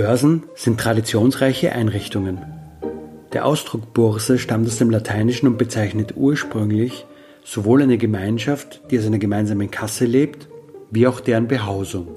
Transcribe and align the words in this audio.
Börsen 0.00 0.44
sind 0.54 0.80
traditionsreiche 0.80 1.72
Einrichtungen. 1.72 2.38
Der 3.34 3.44
Ausdruck 3.44 3.92
Börse 3.92 4.38
stammt 4.38 4.66
aus 4.66 4.78
dem 4.78 4.88
Lateinischen 4.88 5.46
und 5.46 5.58
bezeichnet 5.58 6.14
ursprünglich 6.16 7.04
sowohl 7.44 7.82
eine 7.82 7.98
Gemeinschaft, 7.98 8.80
die 8.90 8.98
aus 8.98 9.04
einer 9.04 9.18
gemeinsamen 9.18 9.70
Kasse 9.70 10.06
lebt, 10.06 10.48
wie 10.90 11.06
auch 11.06 11.20
deren 11.20 11.48
Behausung. 11.48 12.08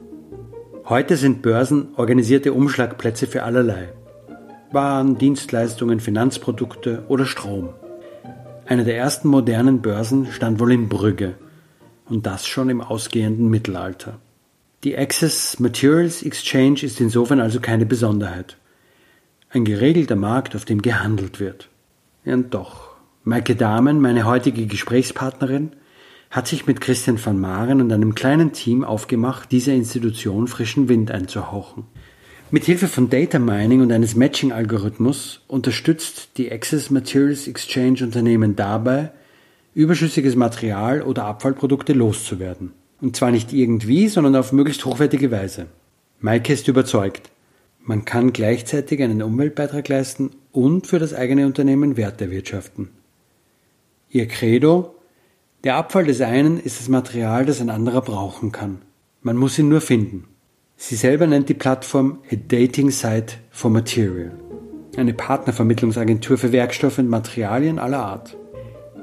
Heute 0.85 1.17
sind 1.17 1.41
Börsen 1.41 1.89
organisierte 1.97 2.53
Umschlagplätze 2.53 3.27
für 3.27 3.43
allerlei. 3.43 3.89
Waren, 4.71 5.17
Dienstleistungen, 5.17 5.99
Finanzprodukte 5.99 7.03
oder 7.09 7.25
Strom. 7.25 7.67
Eine 8.65 8.86
der 8.86 8.95
ersten 8.95 9.27
modernen 9.27 9.81
Börsen 9.81 10.27
stand 10.27 10.61
wohl 10.61 10.71
in 10.71 10.88
Brügge 10.88 11.33
und 12.08 12.25
das 12.25 12.47
schon 12.47 12.69
im 12.69 12.80
ausgehenden 12.80 13.49
Mittelalter. 13.49 14.21
Die 14.84 14.98
Access 14.98 15.62
Materials 15.62 16.23
Exchange 16.23 16.84
ist 16.84 17.00
insofern 17.00 17.39
also 17.39 17.62
keine 17.62 17.86
Besonderheit. 17.86 18.58
Ein 19.50 19.64
geregelter 19.64 20.17
Markt, 20.17 20.58
auf 20.58 20.66
dem 20.66 20.81
gehandelt 20.81 21.39
wird. 21.39 21.70
Und 22.26 22.53
doch. 22.53 22.89
Maike 23.23 23.56
Dahmen, 23.56 24.02
meine 24.02 24.26
heutige 24.26 24.66
Gesprächspartnerin, 24.66 25.72
hat 26.30 26.50
sich 26.50 26.67
mit 26.67 26.81
Christian 26.81 27.23
van 27.23 27.39
Maren 27.39 27.80
und 27.80 27.94
einem 27.94 28.14
kleinen 28.14 28.52
Team 28.52 28.84
aufgemacht, 28.84 29.54
dieser 29.54 29.72
Institution 29.72 30.48
frischen 30.50 30.89
Wind 30.89 31.11
einzuhauchen. 31.11 31.86
Mit 32.52 32.66
Hilfe 32.66 32.89
von 32.89 33.09
Data 33.09 33.39
Mining 33.39 33.80
und 33.80 33.92
eines 33.94 34.16
Matching-Algorithmus 34.16 35.45
unterstützt 35.48 36.31
die 36.36 36.52
Access 36.52 36.89
Materials 36.89 37.48
Exchange 37.48 38.04
Unternehmen 38.04 38.58
dabei, 38.58 39.14
überschüssiges 39.73 40.36
Material 40.36 41.04
oder 41.04 41.23
Abfallprodukte 41.23 41.94
loszuwerden. 41.94 42.73
Und 43.03 43.17
zwar 43.17 43.31
nicht 43.31 43.51
irgendwie, 43.51 44.07
sondern 44.07 44.37
auf 44.37 44.53
möglichst 44.53 44.85
hochwertige 44.85 45.29
Weise. 45.29 45.65
Maike 46.21 46.53
ist 46.53 46.69
überzeugt. 46.69 47.31
Man 47.83 48.05
kann 48.05 48.31
gleichzeitig 48.31 49.03
einen 49.03 49.21
Umweltbeitrag 49.21 49.89
leisten 49.89 50.31
und 50.53 50.87
für 50.87 50.99
das 50.99 51.13
eigene 51.13 51.45
Unternehmen 51.45 51.97
Wert 51.97 52.21
erwirtschaften. 52.21 52.92
Ihr 54.09 54.30
Credo, 54.30 54.95
der 55.65 55.75
Abfall 55.75 56.05
des 56.05 56.21
einen 56.21 56.58
ist 56.61 56.80
das 56.80 56.87
Material, 56.87 57.45
das 57.45 57.59
ein 57.59 57.69
anderer 57.69 58.02
brauchen 58.02 58.53
kann. 58.53 58.77
Man 59.21 59.36
muss 59.36 59.59
ihn 59.59 59.67
nur 59.67 59.81
finden. 59.81 60.23
Sie 60.77 60.95
selber 60.95 61.27
nennt 61.27 61.49
die 61.49 61.55
Plattform 61.55 62.19
a 62.31 62.37
Dating 62.47 62.89
Site 62.89 63.33
for 63.52 63.69
Material, 63.69 64.31
eine 64.95 65.13
Partnervermittlungsagentur 65.13 66.37
für 66.37 66.53
Werkstoffe 66.53 66.99
und 66.99 67.09
Materialien 67.09 67.80
aller 67.80 67.99
Art. 67.99 68.37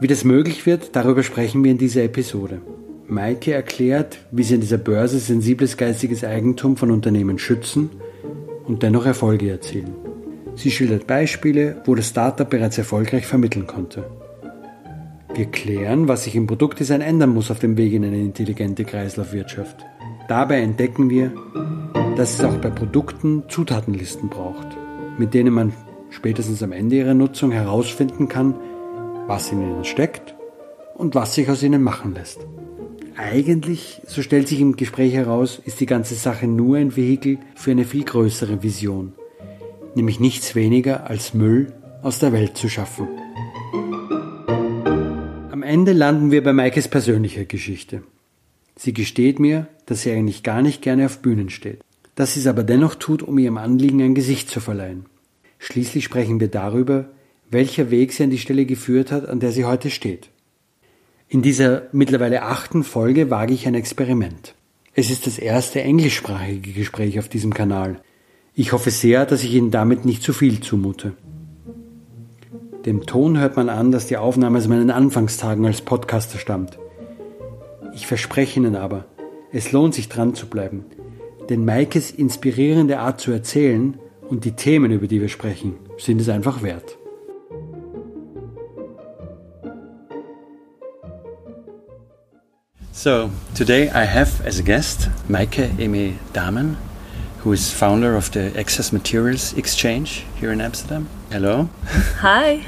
Wie 0.01 0.07
das 0.07 0.25
möglich 0.25 0.65
wird, 0.65 0.97
darüber 0.97 1.23
sprechen 1.23 1.63
wir 1.63 1.71
in 1.71 1.77
dieser 1.77 2.03
Episode. 2.05 2.63
Maike 3.11 3.53
erklärt, 3.53 4.19
wie 4.31 4.43
sie 4.43 4.55
an 4.55 4.61
dieser 4.61 4.79
Börse 4.79 5.19
sensibles 5.19 5.77
geistiges 5.77 6.25
Eigentum 6.25 6.77
von 6.77 6.91
Unternehmen 6.91 7.39
schützen 7.39 7.91
und 8.67 8.83
dennoch 8.83 9.05
Erfolge 9.05 9.51
erzielen. 9.51 9.95
Sie 10.55 10.71
schildert 10.71 11.07
Beispiele, 11.07 11.83
wo 11.87 11.95
das 11.95 12.09
Startup 12.09 12.49
bereits 12.49 12.79
erfolgreich 12.79 13.27
vermitteln 13.27 13.67
konnte. 13.67 14.05
Wir 15.35 15.47
klären, 15.47 16.09
was 16.09 16.25
sich 16.25 16.37
im 16.37 16.47
Produktdesign 16.47 17.01
ändern 17.01 17.31
muss 17.31 17.51
auf 17.51 17.59
dem 17.59 17.77
Weg 17.77 17.93
in 17.93 18.05
eine 18.05 18.21
intelligente 18.21 18.85
Kreislaufwirtschaft. 18.85 19.85
Dabei 20.29 20.61
entdecken 20.61 21.11
wir, 21.11 21.33
dass 22.17 22.35
es 22.35 22.45
auch 22.45 22.57
bei 22.57 22.71
Produkten 22.71 23.45
Zutatenlisten 23.49 24.29
braucht, 24.29 24.67
mit 25.19 25.35
denen 25.35 25.55
man 25.55 25.73
spätestens 26.11 26.63
am 26.63 26.73
Ende 26.73 26.97
ihrer 26.97 27.15
Nutzung 27.15 27.51
herausfinden 27.53 28.29
kann, 28.29 28.55
was 29.27 29.51
in 29.51 29.63
ihnen 29.63 29.85
steckt 29.85 30.35
und 30.95 31.15
was 31.15 31.35
sich 31.35 31.49
aus 31.49 31.63
ihnen 31.63 31.83
machen 31.83 32.15
lässt. 32.15 32.47
Eigentlich, 33.23 34.01
so 34.07 34.23
stellt 34.23 34.49
sich 34.49 34.61
im 34.61 34.77
Gespräch 34.77 35.13
heraus, 35.13 35.61
ist 35.67 35.79
die 35.79 35.87
ganze 35.87 36.15
Sache 36.15 36.47
nur 36.47 36.79
ein 36.79 36.97
Vehikel 36.97 37.37
für 37.55 37.71
eine 37.71 37.85
viel 37.85 38.03
größere 38.03 38.63
Vision, 38.63 39.13
nämlich 39.95 40.21
nichts 40.21 40.55
weniger 40.55 41.11
als 41.11 41.35
Müll 41.35 41.71
aus 42.01 42.19
der 42.19 42.33
Welt 42.33 42.57
zu 42.57 42.71
schaffen. 42.71 43.09
Am 45.51 45.63
Ende 45.63 45.93
landen 45.93 46.31
wir 46.31 46.43
bei 46.43 46.55
Maikes 46.55 46.89
persönlicher 46.89 47.45
Geschichte. 47.45 48.03
Sie 48.75 48.95
gesteht 48.95 49.39
mir, 49.39 49.67
dass 49.85 50.01
sie 50.01 50.13
eigentlich 50.13 50.43
gar 50.43 50.63
nicht 50.63 50.81
gerne 50.81 51.05
auf 51.05 51.19
Bühnen 51.19 51.51
steht, 51.51 51.83
dass 52.15 52.33
sie 52.33 52.41
es 52.41 52.47
aber 52.47 52.63
dennoch 52.63 52.95
tut, 52.95 53.23
um 53.23 53.37
ihrem 53.37 53.59
Anliegen 53.59 54.01
ein 54.01 54.15
Gesicht 54.15 54.49
zu 54.49 54.61
verleihen. 54.61 55.05
Schließlich 55.59 56.05
sprechen 56.05 56.41
wir 56.41 56.49
darüber, 56.49 57.11
welcher 57.51 57.91
Weg 57.91 58.15
sie 58.15 58.25
an 58.25 58.31
die 58.31 58.39
Stelle 58.39 58.65
geführt 58.65 59.13
hat, 59.13 59.29
an 59.29 59.41
der 59.41 59.53
sie 59.53 59.67
heute 59.67 59.91
steht. 59.91 60.31
In 61.33 61.43
dieser 61.43 61.83
mittlerweile 61.93 62.43
achten 62.43 62.83
Folge 62.83 63.31
wage 63.31 63.55
ich 63.55 63.69
ein 63.69 63.77
Experiment. 63.77 64.57
Es 64.95 65.11
ist 65.11 65.29
das 65.29 65.39
erste 65.39 65.81
englischsprachige 65.81 66.73
Gespräch 66.73 67.21
auf 67.21 67.29
diesem 67.29 67.55
Kanal. 67.55 68.03
Ich 68.53 68.73
hoffe 68.73 68.91
sehr, 68.91 69.27
dass 69.27 69.45
ich 69.45 69.55
Ihnen 69.55 69.71
damit 69.71 70.05
nicht 70.05 70.25
zu 70.25 70.33
viel 70.33 70.61
zumute. 70.61 71.13
Dem 72.85 73.07
Ton 73.07 73.39
hört 73.39 73.55
man 73.55 73.69
an, 73.69 73.93
dass 73.93 74.09
die 74.09 74.17
Aufnahme 74.17 74.59
aus 74.59 74.67
meinen 74.67 74.91
Anfangstagen 74.91 75.65
als 75.67 75.83
Podcaster 75.83 76.37
stammt. 76.37 76.81
Ich 77.95 78.09
verspreche 78.09 78.59
Ihnen 78.59 78.75
aber, 78.75 79.05
es 79.53 79.71
lohnt 79.71 79.95
sich 79.95 80.09
dran 80.09 80.35
zu 80.35 80.49
bleiben, 80.49 80.85
denn 81.49 81.65
Maikes 81.65 82.11
inspirierende 82.11 82.99
Art 82.99 83.21
zu 83.21 83.31
erzählen 83.31 84.01
und 84.29 84.45
die 84.45 84.57
Themen, 84.57 84.91
über 84.91 85.07
die 85.07 85.21
wir 85.21 85.29
sprechen, 85.29 85.77
sind 85.97 86.21
es 86.21 86.29
einfach 86.29 86.65
wert. 86.65 86.99
So, 93.01 93.31
today 93.55 93.89
I 93.89 94.05
have 94.05 94.43
as 94.43 94.59
a 94.59 94.63
guest 94.63 95.09
Maayke-Aimée 95.27 96.19
Damen, 96.35 96.77
who 97.39 97.51
is 97.51 97.73
founder 97.73 98.15
of 98.15 98.31
the 98.33 98.53
Excess 98.55 98.93
Materials 98.93 99.55
Exchange 99.55 100.27
here 100.39 100.53
in 100.53 100.61
Amsterdam. 100.61 101.09
Hello. 101.33 101.71
Hi. 102.21 102.63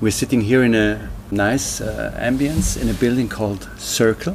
We're 0.00 0.10
sitting 0.10 0.40
here 0.40 0.64
in 0.64 0.74
a 0.74 1.10
nice 1.30 1.80
uh, 1.80 2.12
ambience 2.20 2.76
in 2.76 2.88
a 2.88 2.94
building 2.94 3.28
called 3.28 3.70
Circle, 3.78 4.34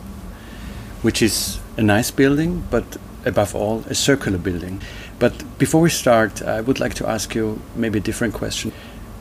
which 1.02 1.22
is 1.22 1.60
a 1.76 1.82
nice 1.84 2.10
building, 2.10 2.64
but 2.72 2.96
above 3.26 3.54
all, 3.54 3.84
a 3.90 3.96
circular 3.96 4.38
building. 4.38 4.82
But 5.20 5.34
before 5.58 5.82
we 5.82 5.90
start, 5.90 6.42
I 6.42 6.62
would 6.62 6.80
like 6.80 6.94
to 6.94 7.10
ask 7.10 7.36
you 7.36 7.62
maybe 7.76 8.00
a 8.00 8.02
different 8.02 8.34
question. 8.34 8.72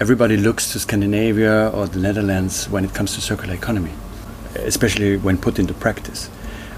Everybody 0.01 0.37
looks 0.37 0.71
to 0.71 0.79
Scandinavia 0.79 1.69
or 1.75 1.89
the 1.89 1.99
Netherlands 1.99 2.69
when 2.69 2.85
it 2.85 2.95
comes 2.95 3.17
to 3.17 3.21
circular 3.21 3.55
economy 3.55 3.91
especially 4.55 5.17
when 5.17 5.39
put 5.39 5.59
into 5.59 5.75
practice. 5.75 6.31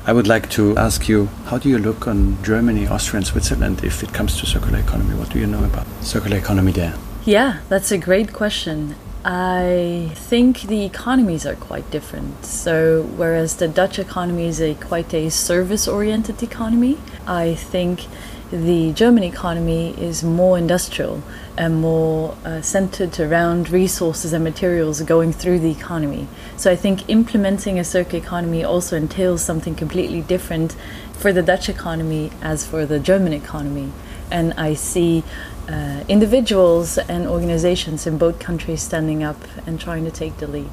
I 0.05 0.13
would 0.13 0.27
like 0.27 0.51
to 0.51 0.77
ask 0.77 1.09
you, 1.09 1.27
how 1.47 1.59
do 1.59 1.69
you 1.69 1.79
look 1.79 2.09
on 2.09 2.43
Germany, 2.43 2.89
Austria, 2.89 3.19
and 3.19 3.27
Switzerland 3.27 3.85
if 3.85 4.03
it 4.03 4.13
comes 4.13 4.39
to 4.41 4.47
circular 4.47 4.81
economy? 4.81 5.15
What 5.15 5.31
do 5.31 5.39
you 5.39 5.47
know 5.47 5.65
about 5.65 5.87
circular 6.01 6.39
economy 6.39 6.73
there? 6.73 6.95
Yeah, 7.25 7.61
that's 7.69 7.93
a 7.93 7.99
great 7.99 8.33
question. 8.33 8.97
I 9.25 10.11
think 10.15 10.63
the 10.63 10.85
economies 10.85 11.47
are 11.47 11.55
quite 11.55 11.89
different. 11.93 12.45
So, 12.45 13.05
whereas 13.17 13.57
the 13.57 13.69
Dutch 13.69 14.01
economy 14.01 14.47
is 14.47 14.61
a 14.61 14.75
quite 14.75 15.15
a 15.15 15.31
service 15.31 15.87
oriented 15.87 16.43
economy, 16.43 16.99
I 17.25 17.55
think 17.55 18.07
the 18.53 18.93
German 18.93 19.23
economy 19.23 19.95
is 19.99 20.23
more 20.23 20.59
industrial 20.59 21.23
and 21.57 21.81
more 21.81 22.37
uh, 22.45 22.61
centered 22.61 23.19
around 23.19 23.71
resources 23.71 24.35
and 24.35 24.45
materials 24.45 25.01
going 25.01 25.33
through 25.33 25.59
the 25.59 25.71
economy. 25.71 26.29
So 26.59 26.71
I 26.71 26.77
think 26.77 27.09
implementing 27.09 27.79
a 27.79 27.85
circular 27.85 28.23
economy 28.23 28.63
also 28.63 28.95
entails 28.95 29.43
something 29.43 29.75
completely 29.75 30.21
different 30.21 30.77
for 31.15 31.33
the 31.33 31.41
Dutch 31.41 31.71
economy 31.71 32.31
as 32.43 32.67
for 32.67 32.85
the 32.85 33.01
German 33.01 33.33
economy. 33.33 33.91
And 34.31 34.53
I 34.59 34.75
see 34.75 35.25
uh, 35.67 36.05
individuals 36.07 36.99
and 36.99 37.27
organizations 37.27 38.07
in 38.07 38.19
both 38.19 38.39
countries 38.39 38.83
standing 38.83 39.23
up 39.23 39.39
and 39.67 39.81
trying 39.81 40.05
to 40.05 40.11
take 40.11 40.37
the 40.37 40.47
lead. 40.47 40.69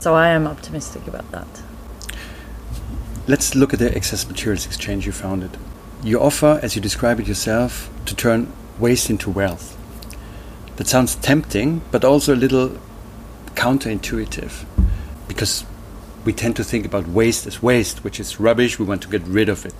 So 0.00 0.14
I 0.14 0.28
am 0.28 0.46
optimistic 0.46 1.06
about 1.06 1.30
that. 1.32 1.62
Let's 3.26 3.54
look 3.54 3.74
at 3.74 3.80
the 3.80 3.94
excess 3.94 4.26
materials 4.26 4.64
exchange 4.64 5.04
you 5.04 5.12
founded. 5.12 5.58
You 6.02 6.20
offer, 6.20 6.60
as 6.62 6.76
you 6.76 6.82
describe 6.82 7.18
it 7.20 7.26
yourself, 7.26 7.90
to 8.06 8.14
turn 8.14 8.52
waste 8.78 9.10
into 9.10 9.30
wealth. 9.30 9.76
That 10.76 10.86
sounds 10.86 11.16
tempting, 11.16 11.82
but 11.90 12.04
also 12.04 12.34
a 12.34 12.36
little 12.36 12.78
counterintuitive 13.54 14.64
because 15.26 15.64
we 16.24 16.32
tend 16.32 16.56
to 16.56 16.64
think 16.64 16.86
about 16.86 17.08
waste 17.08 17.46
as 17.46 17.62
waste, 17.62 18.04
which 18.04 18.20
is 18.20 18.38
rubbish, 18.38 18.78
we 18.78 18.84
want 18.84 19.02
to 19.02 19.08
get 19.08 19.22
rid 19.22 19.48
of 19.48 19.66
it. 19.66 19.74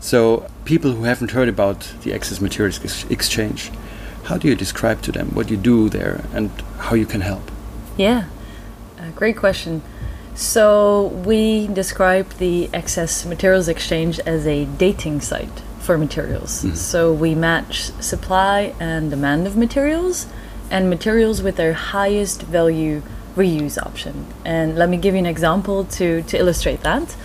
So, 0.00 0.48
people 0.64 0.92
who 0.92 1.04
haven't 1.04 1.32
heard 1.32 1.48
about 1.48 1.92
the 2.02 2.12
excess 2.12 2.40
materials 2.40 2.80
ex 2.82 3.04
exchange, 3.10 3.70
how 4.24 4.38
do 4.38 4.48
you 4.48 4.54
describe 4.54 5.02
to 5.02 5.12
them 5.12 5.28
what 5.34 5.50
you 5.50 5.56
do 5.56 5.88
there 5.88 6.24
and 6.32 6.50
how 6.78 6.94
you 6.94 7.06
can 7.06 7.20
help? 7.20 7.50
Yeah, 7.96 8.24
uh, 8.98 9.10
great 9.14 9.36
question. 9.36 9.82
So, 10.34 11.08
we 11.26 11.66
describe 11.66 12.30
the 12.34 12.70
excess 12.72 13.26
materials 13.26 13.68
exchange 13.68 14.18
as 14.20 14.46
a 14.46 14.64
dating 14.64 15.20
site 15.20 15.60
for 15.80 15.98
materials. 15.98 16.64
Mm. 16.64 16.76
So, 16.76 17.12
we 17.12 17.34
match 17.34 17.90
supply 18.00 18.74
and 18.80 19.10
demand 19.10 19.46
of 19.46 19.56
materials 19.56 20.26
and 20.70 20.88
materials 20.88 21.42
with 21.42 21.56
their 21.56 21.72
highest 21.72 22.42
value 22.42 23.02
reuse 23.36 23.80
option. 23.84 24.26
And 24.44 24.76
let 24.76 24.88
me 24.88 24.96
give 24.96 25.14
you 25.14 25.20
an 25.20 25.26
example 25.26 25.84
to, 25.84 26.22
to 26.22 26.38
illustrate 26.38 26.82
that. 26.82 27.16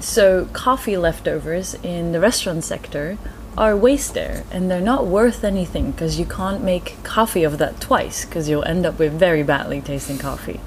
So, 0.00 0.46
coffee 0.52 0.96
leftovers 0.96 1.74
in 1.82 2.12
the 2.12 2.20
restaurant 2.20 2.64
sector 2.64 3.18
are 3.56 3.76
waste 3.76 4.14
there 4.14 4.44
and 4.52 4.70
they're 4.70 4.80
not 4.80 5.04
worth 5.04 5.42
anything 5.42 5.90
because 5.90 6.18
you 6.18 6.24
can't 6.24 6.62
make 6.62 6.96
coffee 7.02 7.42
of 7.42 7.58
that 7.58 7.80
twice 7.80 8.24
because 8.24 8.48
you'll 8.48 8.64
end 8.64 8.86
up 8.86 9.00
with 9.00 9.12
very 9.12 9.42
badly 9.42 9.80
tasting 9.80 10.16
coffee. 10.16 10.60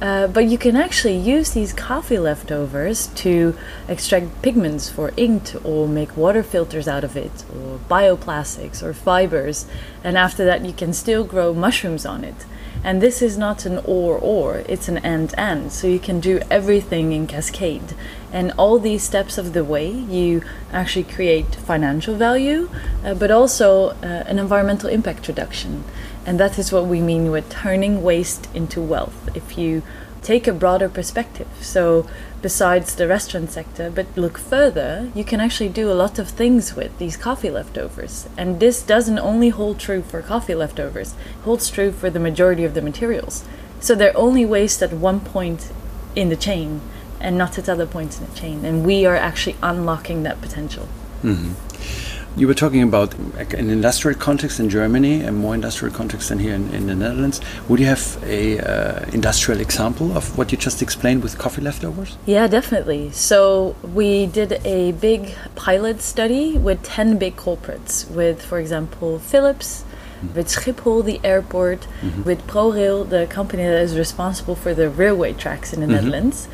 Uh, 0.00 0.26
but 0.26 0.46
you 0.46 0.58
can 0.58 0.76
actually 0.76 1.16
use 1.16 1.52
these 1.52 1.72
coffee 1.72 2.18
leftovers 2.18 3.06
to 3.08 3.56
extract 3.88 4.42
pigments 4.42 4.90
for 4.90 5.12
ink 5.16 5.52
or 5.64 5.86
make 5.86 6.16
water 6.16 6.42
filters 6.42 6.88
out 6.88 7.04
of 7.04 7.16
it 7.16 7.44
or 7.54 7.78
bioplastics 7.88 8.82
or 8.82 8.92
fibers 8.92 9.66
and 10.02 10.18
after 10.18 10.44
that 10.44 10.64
you 10.64 10.72
can 10.72 10.92
still 10.92 11.24
grow 11.24 11.54
mushrooms 11.54 12.04
on 12.04 12.24
it 12.24 12.44
and 12.84 13.00
this 13.00 13.22
is 13.22 13.38
not 13.38 13.64
an 13.64 13.78
or 13.78 14.18
or, 14.18 14.58
it's 14.68 14.88
an 14.88 14.98
and 14.98 15.34
and. 15.38 15.72
So 15.72 15.86
you 15.86 15.98
can 15.98 16.20
do 16.20 16.40
everything 16.50 17.12
in 17.12 17.26
cascade. 17.26 17.94
And 18.30 18.52
all 18.58 18.78
these 18.78 19.02
steps 19.02 19.38
of 19.38 19.54
the 19.54 19.64
way, 19.64 19.90
you 19.90 20.42
actually 20.70 21.04
create 21.04 21.54
financial 21.54 22.14
value, 22.14 22.68
uh, 23.02 23.14
but 23.14 23.30
also 23.30 23.90
uh, 24.02 24.24
an 24.26 24.38
environmental 24.38 24.90
impact 24.90 25.28
reduction. 25.28 25.84
And 26.26 26.40
that 26.40 26.58
is 26.58 26.72
what 26.72 26.86
we 26.86 27.00
mean 27.00 27.30
with 27.30 27.50
turning 27.50 28.02
waste 28.02 28.48
into 28.54 28.80
wealth. 28.80 29.28
If 29.34 29.58
you 29.58 29.82
take 30.24 30.48
a 30.48 30.52
broader 30.52 30.88
perspective. 30.88 31.46
So, 31.60 32.06
besides 32.42 32.96
the 32.96 33.06
restaurant 33.06 33.50
sector, 33.50 33.90
but 33.90 34.06
look 34.16 34.38
further, 34.38 35.12
you 35.14 35.22
can 35.22 35.40
actually 35.40 35.68
do 35.68 35.90
a 35.90 35.94
lot 35.94 36.18
of 36.18 36.28
things 36.30 36.74
with 36.74 36.96
these 36.98 37.16
coffee 37.16 37.50
leftovers. 37.50 38.28
And 38.36 38.58
this 38.58 38.82
doesn't 38.82 39.18
only 39.18 39.50
hold 39.50 39.78
true 39.78 40.02
for 40.02 40.22
coffee 40.22 40.54
leftovers, 40.54 41.12
it 41.12 41.44
holds 41.44 41.70
true 41.70 41.92
for 41.92 42.10
the 42.10 42.18
majority 42.18 42.64
of 42.64 42.74
the 42.74 42.82
materials. 42.82 43.44
So, 43.80 43.94
they're 43.94 44.16
only 44.16 44.44
waste 44.46 44.82
at 44.82 44.92
one 44.92 45.20
point 45.20 45.70
in 46.16 46.30
the 46.30 46.36
chain 46.36 46.80
and 47.20 47.38
not 47.38 47.58
at 47.58 47.68
other 47.68 47.86
points 47.86 48.18
in 48.18 48.26
the 48.26 48.34
chain. 48.34 48.64
And 48.64 48.84
we 48.84 49.06
are 49.06 49.16
actually 49.16 49.56
unlocking 49.62 50.22
that 50.22 50.40
potential. 50.40 50.88
Mm-hmm. 51.22 52.13
You 52.36 52.48
were 52.48 52.54
talking 52.54 52.82
about 52.82 53.14
an 53.14 53.70
industrial 53.70 54.18
context 54.18 54.58
in 54.58 54.68
Germany, 54.68 55.22
a 55.22 55.30
more 55.30 55.54
industrial 55.54 55.94
context 55.94 56.30
than 56.30 56.40
here 56.40 56.54
in, 56.54 56.68
in 56.74 56.88
the 56.88 56.94
Netherlands. 56.96 57.40
Would 57.68 57.78
you 57.78 57.86
have 57.86 58.18
a 58.24 58.58
uh, 58.58 59.04
industrial 59.12 59.60
example 59.60 60.16
of 60.16 60.36
what 60.36 60.50
you 60.50 60.58
just 60.58 60.82
explained 60.82 61.22
with 61.22 61.38
coffee 61.38 61.62
leftovers? 61.62 62.18
Yeah, 62.26 62.48
definitely. 62.48 63.12
So 63.12 63.76
we 63.94 64.26
did 64.26 64.60
a 64.64 64.90
big 64.92 65.36
pilot 65.54 66.02
study 66.02 66.58
with 66.58 66.82
ten 66.82 67.18
big 67.18 67.36
culprits, 67.36 68.04
with, 68.10 68.42
for 68.42 68.58
example, 68.58 69.20
Philips. 69.20 69.84
Mm-hmm. 69.84 70.34
With 70.34 70.48
Schiphol, 70.48 71.04
the 71.04 71.20
airport, 71.22 71.86
mm-hmm. 72.00 72.24
with 72.24 72.46
ProRail, 72.48 73.08
the 73.08 73.26
company 73.26 73.62
that 73.62 73.80
is 73.80 73.96
responsible 73.96 74.56
for 74.56 74.74
the 74.74 74.88
railway 74.88 75.34
tracks 75.34 75.72
in 75.72 75.80
the 75.80 75.86
mm-hmm. 75.86 75.94
Netherlands. 75.94 76.48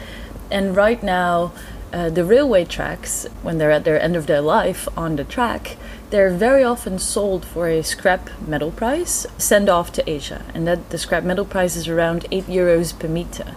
And 0.50 0.76
right 0.76 1.02
now, 1.02 1.52
uh, 1.92 2.08
the 2.08 2.24
railway 2.24 2.64
tracks, 2.64 3.26
when 3.42 3.58
they're 3.58 3.70
at 3.70 3.84
their 3.84 4.00
end 4.00 4.16
of 4.16 4.26
their 4.26 4.40
life 4.40 4.86
on 4.96 5.16
the 5.16 5.24
track, 5.24 5.76
they're 6.10 6.30
very 6.30 6.62
often 6.62 6.98
sold 6.98 7.44
for 7.44 7.68
a 7.68 7.82
scrap 7.82 8.30
metal 8.46 8.70
price, 8.70 9.26
sent 9.38 9.68
off 9.68 9.92
to 9.92 10.10
Asia, 10.10 10.44
and 10.54 10.66
that 10.66 10.90
the 10.90 10.98
scrap 10.98 11.24
metal 11.24 11.44
price 11.44 11.76
is 11.76 11.88
around 11.88 12.26
8 12.30 12.46
euros 12.46 12.96
per 12.96 13.08
meter. 13.08 13.54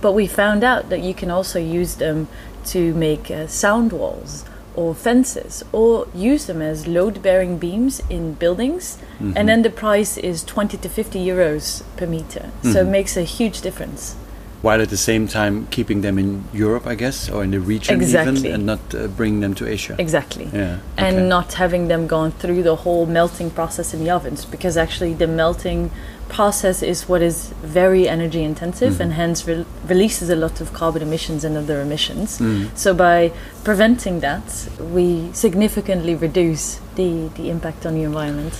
But 0.00 0.12
we 0.12 0.26
found 0.26 0.64
out 0.64 0.88
that 0.90 1.00
you 1.00 1.14
can 1.14 1.30
also 1.30 1.58
use 1.58 1.96
them 1.96 2.28
to 2.66 2.94
make 2.94 3.30
uh, 3.30 3.46
sound 3.46 3.92
walls 3.92 4.44
or 4.74 4.94
fences 4.94 5.64
or 5.72 6.06
use 6.14 6.46
them 6.46 6.62
as 6.62 6.86
load 6.86 7.22
bearing 7.22 7.58
beams 7.58 8.00
in 8.08 8.34
buildings, 8.34 8.98
mm-hmm. 9.14 9.32
and 9.36 9.48
then 9.48 9.62
the 9.62 9.70
price 9.70 10.16
is 10.16 10.44
20 10.44 10.76
to 10.78 10.88
50 10.88 11.18
euros 11.18 11.82
per 11.96 12.06
meter. 12.06 12.40
Mm-hmm. 12.40 12.72
So 12.72 12.80
it 12.80 12.88
makes 12.88 13.16
a 13.16 13.22
huge 13.22 13.60
difference 13.60 14.16
while 14.62 14.82
at 14.82 14.90
the 14.90 14.96
same 14.96 15.26
time 15.26 15.66
keeping 15.70 16.02
them 16.02 16.18
in 16.18 16.44
Europe, 16.52 16.86
I 16.86 16.94
guess, 16.94 17.30
or 17.30 17.42
in 17.42 17.50
the 17.50 17.60
region 17.60 18.00
exactly. 18.00 18.40
even, 18.40 18.52
and 18.52 18.66
not 18.66 18.94
uh, 18.94 19.06
bringing 19.06 19.40
them 19.40 19.54
to 19.54 19.66
Asia. 19.66 19.96
Exactly. 19.98 20.50
Yeah. 20.52 20.78
And 20.96 21.16
okay. 21.16 21.26
not 21.26 21.54
having 21.54 21.88
them 21.88 22.06
gone 22.06 22.32
through 22.32 22.62
the 22.62 22.76
whole 22.76 23.06
melting 23.06 23.50
process 23.50 23.94
in 23.94 24.04
the 24.04 24.10
ovens, 24.10 24.44
because 24.44 24.76
actually 24.76 25.14
the 25.14 25.26
melting 25.26 25.90
process 26.28 26.82
is 26.82 27.08
what 27.08 27.22
is 27.22 27.48
very 27.62 28.08
energy 28.08 28.44
intensive 28.44 28.94
mm. 28.94 29.00
and 29.00 29.12
hence 29.14 29.48
re 29.48 29.64
releases 29.88 30.30
a 30.30 30.36
lot 30.36 30.60
of 30.60 30.72
carbon 30.72 31.02
emissions 31.02 31.42
and 31.42 31.56
other 31.56 31.80
emissions. 31.80 32.38
Mm. 32.38 32.76
So 32.76 32.94
by 32.94 33.32
preventing 33.64 34.20
that, 34.20 34.68
we 34.78 35.32
significantly 35.32 36.14
reduce 36.14 36.80
the, 36.94 37.28
the 37.34 37.50
impact 37.50 37.84
on 37.84 37.94
the 37.94 38.02
environment. 38.02 38.54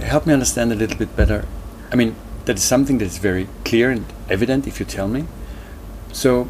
Help 0.00 0.26
me 0.26 0.32
understand 0.32 0.70
a 0.70 0.76
little 0.76 0.96
bit 0.96 1.16
better. 1.16 1.46
I 1.90 1.96
mean, 1.96 2.14
that 2.50 2.56
is 2.56 2.64
something 2.64 2.98
that 2.98 3.04
is 3.04 3.18
very 3.18 3.46
clear 3.64 3.92
and 3.92 4.04
evident 4.28 4.66
if 4.66 4.80
you 4.80 4.84
tell 4.84 5.06
me. 5.06 5.24
So 6.10 6.48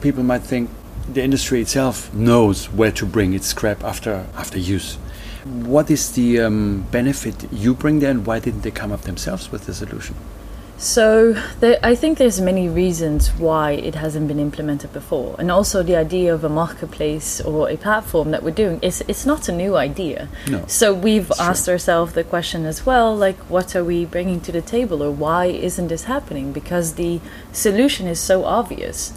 people 0.00 0.22
might 0.22 0.42
think 0.42 0.70
the 1.12 1.24
industry 1.24 1.60
itself 1.60 2.14
knows 2.14 2.66
where 2.66 2.92
to 2.92 3.04
bring 3.04 3.34
its 3.34 3.48
scrap 3.48 3.82
after 3.82 4.26
after 4.36 4.60
use. 4.60 4.94
What 5.44 5.90
is 5.90 6.12
the 6.12 6.42
um, 6.42 6.86
benefit 6.92 7.34
you 7.52 7.74
bring 7.74 7.98
there, 7.98 8.12
and 8.12 8.24
why 8.24 8.38
didn't 8.38 8.60
they 8.60 8.70
come 8.70 8.92
up 8.92 9.02
themselves 9.10 9.50
with 9.50 9.66
the 9.66 9.74
solution? 9.74 10.14
So 10.78 11.32
there, 11.58 11.76
I 11.82 11.96
think 11.96 12.18
there's 12.18 12.40
many 12.40 12.68
reasons 12.68 13.32
why 13.32 13.72
it 13.72 13.96
hasn't 13.96 14.28
been 14.28 14.38
implemented 14.38 14.92
before, 14.92 15.34
and 15.36 15.50
also 15.50 15.82
the 15.82 15.96
idea 15.96 16.32
of 16.32 16.44
a 16.44 16.48
marketplace 16.48 17.40
or 17.40 17.68
a 17.68 17.76
platform 17.76 18.30
that 18.30 18.44
we're 18.44 18.52
doing 18.52 18.78
is 18.80 19.02
it's 19.08 19.26
not 19.26 19.48
a 19.48 19.52
new 19.52 19.76
idea. 19.76 20.28
No, 20.48 20.64
so 20.68 20.94
we've 20.94 21.32
asked 21.32 21.64
true. 21.64 21.72
ourselves 21.72 22.12
the 22.12 22.22
question 22.22 22.64
as 22.64 22.86
well, 22.86 23.14
like 23.14 23.36
what 23.50 23.74
are 23.74 23.82
we 23.82 24.04
bringing 24.04 24.40
to 24.42 24.52
the 24.52 24.62
table, 24.62 25.02
or 25.02 25.10
why 25.10 25.46
isn't 25.46 25.88
this 25.88 26.04
happening? 26.04 26.52
Because 26.52 26.94
the 26.94 27.20
solution 27.52 28.06
is 28.06 28.20
so 28.20 28.44
obvious. 28.44 29.12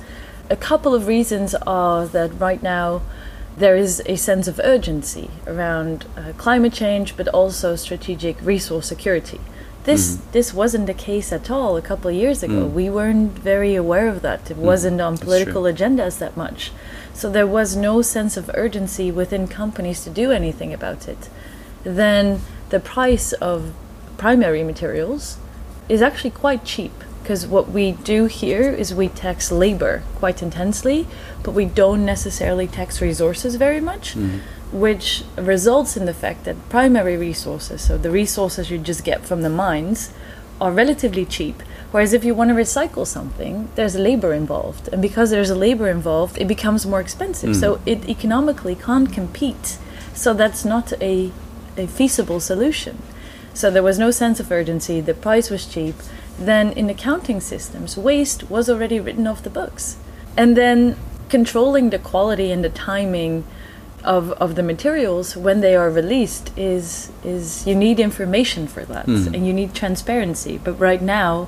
A 0.49 0.55
couple 0.55 0.95
of 0.95 1.05
reasons 1.05 1.53
are 1.67 2.07
that 2.07 2.39
right 2.39 2.63
now 2.63 3.03
there 3.55 3.75
is 3.75 4.01
a 4.07 4.15
sense 4.15 4.47
of 4.47 4.59
urgency 4.63 5.29
around 5.45 6.05
uh, 6.17 6.33
climate 6.37 6.73
change, 6.73 7.15
but 7.15 7.27
also 7.27 7.75
strategic 7.75 8.41
resource 8.41 8.87
security. 8.87 9.39
This 9.83 10.15
mm. 10.15 10.31
this 10.31 10.53
wasn't 10.53 10.87
the 10.87 10.93
case 10.93 11.31
at 11.31 11.49
all 11.49 11.75
a 11.75 11.81
couple 11.81 12.09
of 12.09 12.15
years 12.15 12.43
ago. 12.43 12.67
Mm. 12.67 12.71
We 12.71 12.89
weren't 12.89 13.31
very 13.31 13.75
aware 13.75 14.07
of 14.07 14.21
that. 14.21 14.51
It 14.51 14.57
mm. 14.57 14.61
wasn't 14.61 15.01
on 15.01 15.17
political 15.17 15.63
agendas 15.63 16.19
that 16.19 16.37
much. 16.37 16.71
So 17.13 17.29
there 17.29 17.47
was 17.47 17.75
no 17.75 18.01
sense 18.01 18.37
of 18.37 18.49
urgency 18.53 19.11
within 19.11 19.47
companies 19.47 20.03
to 20.03 20.09
do 20.09 20.31
anything 20.31 20.73
about 20.73 21.07
it. 21.07 21.29
Then 21.83 22.41
the 22.69 22.79
price 22.79 23.33
of 23.33 23.73
primary 24.17 24.63
materials 24.63 25.37
is 25.89 26.01
actually 26.01 26.31
quite 26.31 26.63
cheap 26.63 26.93
because 27.21 27.45
what 27.47 27.69
we 27.69 27.91
do 27.91 28.25
here 28.25 28.71
is 28.71 28.93
we 28.93 29.07
tax 29.07 29.51
labor 29.51 30.03
quite 30.15 30.41
intensely, 30.41 31.07
but 31.43 31.51
we 31.51 31.65
don't 31.65 32.05
necessarily 32.05 32.67
tax 32.67 33.01
resources 33.01 33.55
very 33.55 33.81
much. 33.81 34.15
Mm 34.15 34.41
which 34.71 35.23
results 35.37 35.97
in 35.97 36.05
the 36.05 36.13
fact 36.13 36.45
that 36.45 36.69
primary 36.69 37.17
resources, 37.17 37.81
so 37.81 37.97
the 37.97 38.11
resources 38.11 38.71
you 38.71 38.77
just 38.77 39.03
get 39.03 39.25
from 39.25 39.41
the 39.41 39.49
mines, 39.49 40.11
are 40.59 40.71
relatively 40.71 41.25
cheap. 41.25 41.61
Whereas 41.91 42.13
if 42.13 42.23
you 42.23 42.33
want 42.33 42.49
to 42.49 42.55
recycle 42.55 43.05
something, 43.05 43.69
there's 43.75 43.95
labor 43.95 44.33
involved. 44.33 44.87
And 44.93 45.01
because 45.01 45.29
there's 45.29 45.49
a 45.49 45.55
labor 45.55 45.89
involved, 45.89 46.37
it 46.37 46.47
becomes 46.47 46.85
more 46.85 47.01
expensive. 47.01 47.49
Mm. 47.49 47.59
So 47.59 47.81
it 47.85 48.07
economically 48.07 48.75
can't 48.75 49.11
compete. 49.11 49.77
So 50.13 50.33
that's 50.33 50.63
not 50.63 50.93
a, 51.01 51.31
a 51.75 51.87
feasible 51.87 52.39
solution. 52.39 53.01
So 53.53 53.69
there 53.69 53.83
was 53.83 53.99
no 53.99 54.11
sense 54.11 54.39
of 54.39 54.51
urgency, 54.51 55.01
the 55.01 55.13
price 55.13 55.49
was 55.49 55.65
cheap. 55.65 55.95
Then 56.39 56.71
in 56.71 56.89
accounting 56.89 57.41
systems, 57.41 57.97
waste 57.97 58.49
was 58.49 58.69
already 58.69 58.99
written 58.99 59.27
off 59.27 59.43
the 59.43 59.49
books. 59.49 59.97
And 60.37 60.55
then 60.55 60.95
controlling 61.27 61.89
the 61.89 61.99
quality 61.99 62.51
and 62.51 62.63
the 62.63 62.69
timing 62.69 63.43
of, 64.03 64.31
of 64.33 64.55
the 64.55 64.63
materials 64.63 65.35
when 65.35 65.61
they 65.61 65.75
are 65.75 65.89
released 65.89 66.51
is 66.57 67.11
is 67.23 67.65
you 67.67 67.75
need 67.75 67.99
information 67.99 68.67
for 68.67 68.83
that 68.85 69.05
Mhm. 69.05 69.33
and 69.33 69.47
you 69.47 69.53
need 69.53 69.73
transparency. 69.73 70.59
But 70.63 70.79
right 70.79 71.01
now 71.01 71.47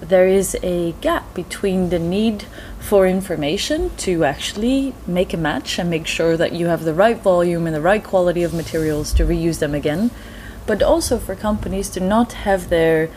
there 0.00 0.26
is 0.26 0.56
a 0.62 0.92
gap 1.00 1.32
between 1.34 1.90
the 1.90 1.98
need 1.98 2.44
for 2.80 3.06
information 3.06 3.90
to 3.96 4.24
actually 4.24 4.94
make 5.06 5.32
a 5.32 5.36
match 5.36 5.78
and 5.78 5.88
make 5.88 6.06
sure 6.06 6.36
that 6.36 6.52
you 6.52 6.66
have 6.66 6.84
the 6.84 6.94
right 6.94 7.18
volume 7.22 7.66
and 7.66 7.74
the 7.76 7.80
right 7.80 8.02
quality 8.02 8.42
of 8.42 8.52
materials 8.52 9.12
to 9.14 9.24
reuse 9.24 9.58
them 9.60 9.74
again, 9.74 10.10
but 10.66 10.82
also 10.82 11.18
for 11.18 11.34
companies 11.36 11.88
to 11.90 12.00
not 12.00 12.32
have 12.32 12.68
their 12.68 13.08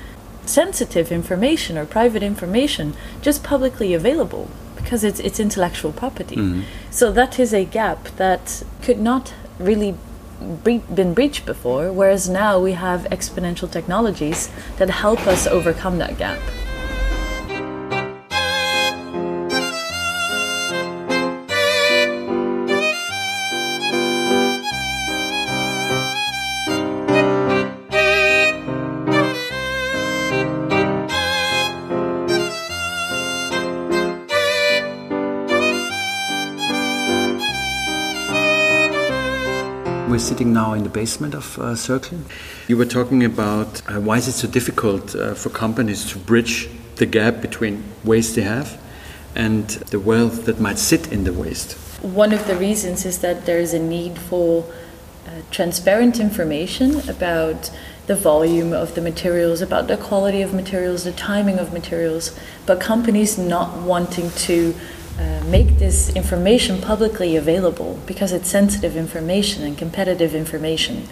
sensitive 0.46 1.12
information 1.12 1.76
or 1.78 1.86
private 1.86 2.22
information 2.22 2.94
just 3.22 3.42
publicly 3.44 3.96
available 3.96 4.48
because 4.86 5.04
it's 5.04 5.20
it's 5.20 5.40
intellectual 5.40 5.92
property. 5.92 6.36
Mhm. 6.38 6.62
So 6.92 7.12
that 7.12 7.40
is 7.40 7.54
a 7.54 7.64
gap 7.80 8.00
that 8.18 8.64
could 8.86 9.02
not 9.02 9.34
really 9.60 9.92
bre- 10.64 10.86
been 11.00 11.14
breached 11.14 11.46
before, 11.46 11.92
whereas 11.92 12.30
now 12.30 12.60
we 12.68 12.74
have 12.74 13.02
exponential 13.18 13.70
technologies 13.78 14.50
that 14.78 14.90
help 14.90 15.22
us 15.28 15.48
overcome 15.48 15.98
that 15.98 16.18
gap. 16.18 16.40
We're 40.16 40.20
sitting 40.20 40.54
now 40.54 40.72
in 40.72 40.84
the 40.84 40.90
basement 40.90 41.34
of 41.36 41.60
uh, 41.60 41.76
Circle. 41.76 42.20
You 42.70 42.78
were 42.78 42.86
talking 42.86 43.26
about 43.26 43.82
uh, 43.86 44.00
why 44.00 44.16
is 44.16 44.30
it 44.30 44.32
so 44.32 44.48
difficult 44.48 45.14
uh, 45.14 45.34
for 45.34 45.50
companies 45.50 46.10
to 46.12 46.18
bridge 46.18 46.70
the 46.96 47.06
gap 47.06 47.42
between 47.42 47.84
waste 48.06 48.36
they 48.36 48.44
have 48.44 48.80
and 49.36 49.68
the 49.92 50.00
wealth 50.00 50.46
that 50.46 50.58
might 50.58 50.78
sit 50.78 51.12
in 51.12 51.26
the 51.26 51.34
waste. 51.34 51.74
One 52.02 52.32
of 52.32 52.48
the 52.48 52.56
reasons 52.56 53.06
is 53.06 53.20
that 53.20 53.46
there 53.46 53.60
is 53.60 53.74
a 53.74 53.80
need 53.80 54.18
for 54.18 54.64
uh, 55.28 55.42
transparent 55.52 56.18
information 56.22 57.10
about 57.10 57.70
the 58.08 58.16
volume 58.16 58.72
of 58.72 58.96
the 58.96 59.02
materials, 59.02 59.60
about 59.60 59.88
the 59.90 59.98
quality 59.98 60.42
of 60.42 60.54
materials, 60.54 61.04
the 61.04 61.12
timing 61.12 61.60
of 61.60 61.74
materials, 61.74 62.32
but 62.66 62.80
companies 62.80 63.38
not 63.38 63.82
wanting 63.82 64.32
to 64.48 64.76
uh, 65.20 65.44
make 65.46 65.78
this 65.80 66.14
information 66.16 66.82
publicly 66.82 67.36
available 67.36 68.00
because 68.06 68.32
it's 68.34 68.50
sensitive 68.50 68.98
information 68.98 69.64
and 69.64 69.78
competitive 69.78 70.36
information. 70.36 71.08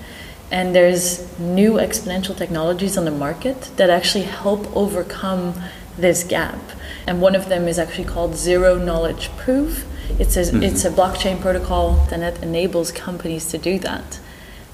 And 0.52 0.76
there's 0.76 1.40
new 1.40 1.74
exponential 1.74 2.36
technologies 2.36 2.98
on 2.98 3.06
the 3.06 3.12
market 3.12 3.72
that 3.78 3.90
actually 3.90 4.26
help 4.26 4.76
overcome 4.76 5.56
this 5.98 6.24
gap. 6.24 6.60
And 7.08 7.22
one 7.22 7.36
of 7.36 7.50
them 7.50 7.68
is 7.68 7.80
actually 7.80 8.06
called 8.06 8.36
zero 8.36 8.78
knowledge 8.78 9.30
proof. 9.38 9.86
It's 10.20 10.36
a, 10.36 10.44
Mhm. 10.44 10.64
it's 10.64 10.86
a 10.86 10.90
blockchain 10.90 11.40
protocol 11.40 12.06
that 12.10 12.44
enables 12.44 12.92
companies 12.92 13.46
to 13.48 13.58
do 13.58 13.80
that. 13.80 14.20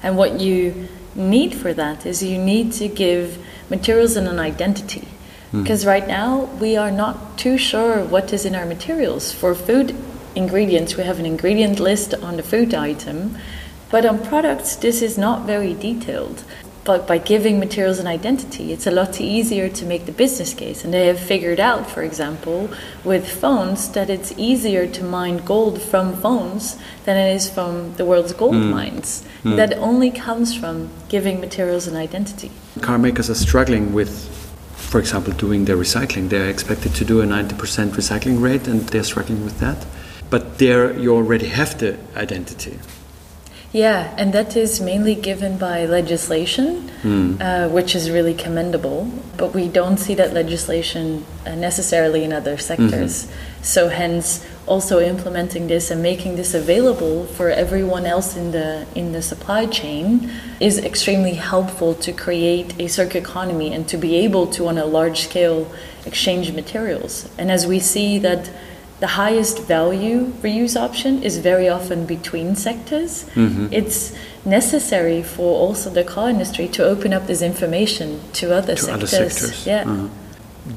And 0.02 0.18
what 0.18 0.40
you 0.40 0.88
need 1.16 1.54
for 1.54 1.74
that 1.74 2.06
is 2.06 2.24
you 2.24 2.38
need 2.38 2.72
to 2.74 2.88
give 2.88 3.38
materials 3.70 4.16
and 4.16 4.28
an 4.28 4.40
identity. 4.40 5.08
Mm. 5.52 5.64
Because 5.64 5.86
right 5.86 6.08
now 6.08 6.46
we 6.60 6.78
are 6.78 6.92
not 6.92 7.38
too 7.38 7.58
sure 7.58 8.04
what 8.06 8.32
is 8.34 8.46
in 8.46 8.56
our 8.56 8.66
materials. 8.66 9.32
For 9.32 9.56
food 9.56 9.96
ingredients, 10.36 10.96
we 10.96 11.04
have 11.04 11.20
an 11.20 11.26
ingredient 11.26 11.80
list 11.80 12.14
on 12.14 12.38
the 12.38 12.44
food 12.44 12.74
item, 12.74 13.38
but 13.90 14.06
on 14.06 14.20
products, 14.20 14.76
this 14.76 15.02
is 15.02 15.18
not 15.18 15.46
very 15.46 15.74
detailed. 15.74 16.44
But 16.86 17.06
by 17.06 17.18
giving 17.20 17.60
materials 17.60 18.00
an 18.00 18.08
identity, 18.08 18.72
it's 18.72 18.88
a 18.88 18.92
lot 18.92 19.20
easier 19.22 19.70
to 19.70 19.86
make 19.86 20.06
the 20.06 20.12
business 20.12 20.54
case. 20.54 20.84
And 20.84 20.92
they 20.94 21.08
have 21.08 21.20
figured 21.20 21.60
out, 21.60 21.90
for 21.90 22.02
example, 22.02 22.70
with 23.04 23.28
phones, 23.30 23.90
that 23.92 24.10
it's 24.10 24.34
easier 24.38 24.88
to 24.88 25.04
mine 25.04 25.38
gold 25.46 25.82
from 25.82 26.14
phones 26.16 26.78
than 27.06 27.18
it 27.18 27.36
is 27.36 27.50
from 27.50 27.94
the 27.98 28.06
world's 28.06 28.34
gold 28.34 28.56
Mm. 28.56 28.72
mines. 28.72 29.24
Mm. 29.44 29.58
That 29.58 29.74
only 29.78 30.10
comes 30.10 30.56
from 30.56 30.90
giving 31.10 31.40
materials 31.40 31.86
an 31.86 31.96
identity. 31.96 32.50
Car 32.82 32.98
makers 32.98 33.30
are 33.30 33.36
struggling 33.36 33.94
with, 33.94 34.30
for 34.90 35.00
example, 35.00 35.32
doing 35.34 35.66
their 35.66 35.78
recycling. 35.78 36.30
They're 36.30 36.50
expected 36.50 36.96
to 36.96 37.06
do 37.06 37.22
a 37.22 37.26
90% 37.26 37.92
recycling 37.92 38.42
rate 38.42 38.68
and 38.68 38.82
they're 38.90 39.04
struggling 39.04 39.44
with 39.46 39.60
that. 39.60 39.86
But 40.32 40.58
there 40.58 40.98
you 40.98 41.14
already 41.16 41.48
have 41.48 41.78
the 41.78 41.98
identity. 42.16 42.80
Yeah, 43.72 44.12
and 44.18 44.34
that 44.34 44.56
is 44.56 44.82
mainly 44.82 45.14
given 45.14 45.60
by 45.60 45.86
legislation, 45.86 46.90
Mm. 47.04 47.40
uh, 47.40 47.70
which 47.70 47.96
is 47.96 48.10
really 48.10 48.34
commendable. 48.34 49.08
But 49.38 49.54
we 49.54 49.68
don't 49.68 49.98
see 49.98 50.16
that 50.16 50.34
legislation 50.34 51.24
uh, 51.46 51.54
necessarily 51.54 52.24
in 52.24 52.34
other 52.34 52.58
sectors. 52.58 53.28
So, 53.62 53.90
hence, 53.90 54.44
also 54.70 55.00
implementing 55.00 55.68
this 55.68 55.92
and 55.92 56.02
making 56.02 56.36
this 56.36 56.54
available 56.54 57.26
for 57.38 57.50
everyone 57.64 58.06
else 58.06 58.30
in 58.42 58.52
the 58.52 58.70
in 58.96 59.12
the 59.16 59.22
supply 59.22 59.66
chain 59.66 60.08
is 60.60 60.76
extremely 60.92 61.36
helpful 61.52 61.92
to 62.06 62.12
create 62.26 62.70
a 62.80 62.88
circular 62.88 63.22
economy 63.28 63.74
and 63.76 63.84
to 63.88 63.98
be 63.98 64.12
able 64.26 64.46
to, 64.56 64.68
on 64.68 64.78
a 64.78 64.86
large 64.86 65.20
scale, 65.30 65.62
exchange 66.06 66.48
materials. 66.62 67.14
And 67.40 67.48
as 67.58 67.62
we 67.66 67.80
see 67.80 68.20
that 68.20 68.44
the 69.00 69.08
highest 69.24 69.58
value 69.78 70.20
reuse 70.44 70.76
option 70.88 71.24
is 71.24 71.38
very 71.52 71.70
often 71.78 72.06
between 72.06 72.56
sectors. 72.56 73.26
Mhm. 73.36 73.70
It's 73.80 74.12
necessary 74.46 75.22
for 75.36 75.50
also 75.66 75.90
the 75.90 76.04
car 76.04 76.30
industry 76.30 76.68
to 76.78 76.82
open 76.84 77.14
up 77.14 77.24
this 77.32 77.42
information 77.42 78.08
to 78.40 78.46
other 78.60 78.76
to 78.76 78.82
sectors. 78.84 79.14
other 79.14 79.30
sectors. 79.30 79.66
Yeah. 79.66 79.84
Uh-huh. 79.92 80.08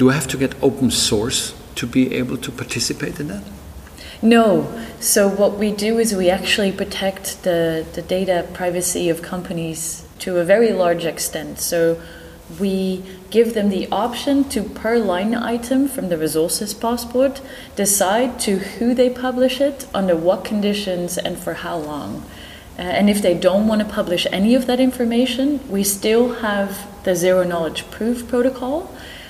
Do 0.00 0.04
I 0.10 0.14
have 0.14 0.28
to 0.28 0.38
get 0.44 0.52
open 0.62 0.90
source 0.90 1.40
to 1.74 1.86
be 1.86 2.02
able 2.20 2.36
to 2.46 2.50
participate 2.62 3.18
in 3.20 3.26
that? 3.28 3.42
No. 4.22 4.72
So 5.00 5.28
what 5.28 5.58
we 5.58 5.72
do 5.72 5.98
is 5.98 6.14
we 6.14 6.30
actually 6.30 6.70
protect 6.70 7.42
the, 7.42 7.84
the 7.92 8.02
data 8.02 8.46
privacy 8.54 9.08
of 9.08 9.20
companies 9.20 10.06
to 10.20 10.38
a 10.38 10.44
very 10.44 10.72
large 10.72 11.04
extent. 11.04 11.58
So 11.58 12.00
we 12.60 13.02
give 13.30 13.54
them 13.54 13.68
the 13.70 13.88
option 13.90 14.44
to 14.50 14.62
per 14.62 14.98
line 14.98 15.34
item 15.34 15.88
from 15.88 16.08
the 16.08 16.16
resources 16.18 16.72
passport 16.74 17.40
decide 17.74 18.38
to 18.40 18.58
who 18.58 18.94
they 18.94 19.10
publish 19.10 19.60
it, 19.60 19.86
under 19.92 20.14
what 20.14 20.44
conditions 20.44 21.18
and 21.18 21.36
for 21.36 21.54
how 21.54 21.76
long. 21.78 22.24
Uh, 22.78 22.82
and 22.82 23.10
if 23.10 23.20
they 23.22 23.34
don't 23.34 23.66
want 23.66 23.80
to 23.80 23.86
publish 23.86 24.26
any 24.30 24.54
of 24.54 24.66
that 24.66 24.80
information, 24.80 25.60
we 25.68 25.82
still 25.82 26.34
have 26.36 26.86
the 27.04 27.16
zero 27.16 27.42
knowledge 27.42 27.90
proof 27.90 28.28
protocol, 28.28 28.82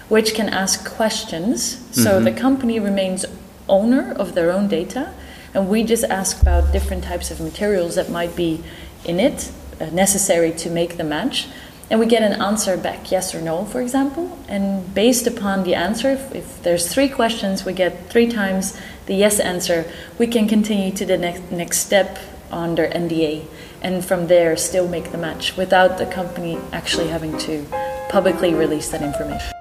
which 0.08 0.34
can 0.34 0.48
ask 0.48 0.84
questions. 0.88 1.78
So 1.92 2.20
Mhm. 2.20 2.24
the 2.24 2.32
company 2.32 2.78
remains 2.78 3.24
owner 3.68 4.12
of 4.12 4.34
their 4.34 4.50
own 4.50 4.68
data, 4.68 5.12
and 5.54 5.68
we 5.68 5.84
just 5.84 6.04
ask 6.04 6.40
about 6.40 6.72
different 6.72 7.04
types 7.04 7.30
of 7.30 7.40
materials 7.40 7.94
that 7.94 8.10
might 8.10 8.34
be 8.34 8.62
in 9.04 9.20
it, 9.20 9.50
uh, 9.80 9.86
necessary 9.86 10.52
to 10.52 10.70
make 10.70 10.96
the 10.96 11.04
match. 11.04 11.48
And 11.90 12.00
we 12.00 12.06
get 12.06 12.22
an 12.22 12.40
answer 12.40 12.76
back, 12.76 13.10
yes 13.10 13.34
or 13.34 13.42
no, 13.42 13.66
for 13.66 13.82
example. 13.82 14.38
And 14.48 14.94
based 14.94 15.26
upon 15.26 15.64
the 15.64 15.74
answer, 15.74 16.10
if, 16.10 16.34
if 16.34 16.62
there's 16.62 16.92
three 16.92 17.08
questions, 17.08 17.66
we 17.66 17.74
get 17.74 18.08
three 18.08 18.28
times 18.28 18.80
the 19.06 19.14
yes 19.14 19.38
answer, 19.38 19.84
we 20.18 20.26
can 20.26 20.48
continue 20.48 20.90
to 20.92 21.04
the 21.04 21.18
next, 21.18 21.52
next 21.52 21.78
step 21.80 22.18
under 22.50 22.86
NDA. 22.88 23.44
And 23.82 24.02
from 24.04 24.28
there, 24.28 24.56
still 24.56 24.88
make 24.88 25.12
the 25.12 25.18
match 25.18 25.56
without 25.56 25.98
the 25.98 26.06
company 26.06 26.58
actually 26.72 27.08
having 27.08 27.36
to 27.38 27.66
publicly 28.08 28.54
release 28.54 28.88
that 28.90 29.02
information. 29.02 29.52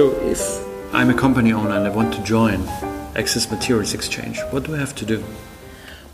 So 0.00 0.08
if 0.22 0.40
I'm 0.94 1.10
a 1.10 1.14
company 1.14 1.52
owner 1.52 1.76
and 1.76 1.86
I 1.86 1.90
want 1.90 2.14
to 2.14 2.22
join 2.22 2.66
Excess 3.14 3.50
Materials 3.50 3.92
Exchange, 3.92 4.40
what 4.50 4.64
do 4.64 4.74
I 4.74 4.78
have 4.78 4.94
to 4.94 5.04
do? 5.04 5.22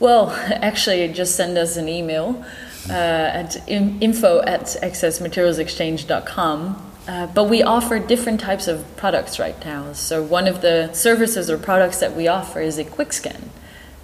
Well, 0.00 0.30
actually, 0.50 1.06
just 1.12 1.36
send 1.36 1.56
us 1.56 1.76
an 1.76 1.88
email 1.88 2.44
uh, 2.90 2.92
at 2.92 3.56
in- 3.68 4.02
info 4.02 4.40
at 4.40 4.62
excessmaterialsexchange.com. 4.82 6.92
Uh, 7.06 7.28
but 7.28 7.44
we 7.44 7.62
offer 7.62 8.00
different 8.00 8.40
types 8.40 8.66
of 8.66 8.84
products 8.96 9.38
right 9.38 9.64
now. 9.64 9.92
So, 9.92 10.20
one 10.20 10.48
of 10.48 10.62
the 10.62 10.92
services 10.92 11.48
or 11.48 11.56
products 11.56 12.00
that 12.00 12.16
we 12.16 12.26
offer 12.26 12.60
is 12.60 12.78
a 12.78 12.84
quick 12.84 13.12
scan 13.12 13.50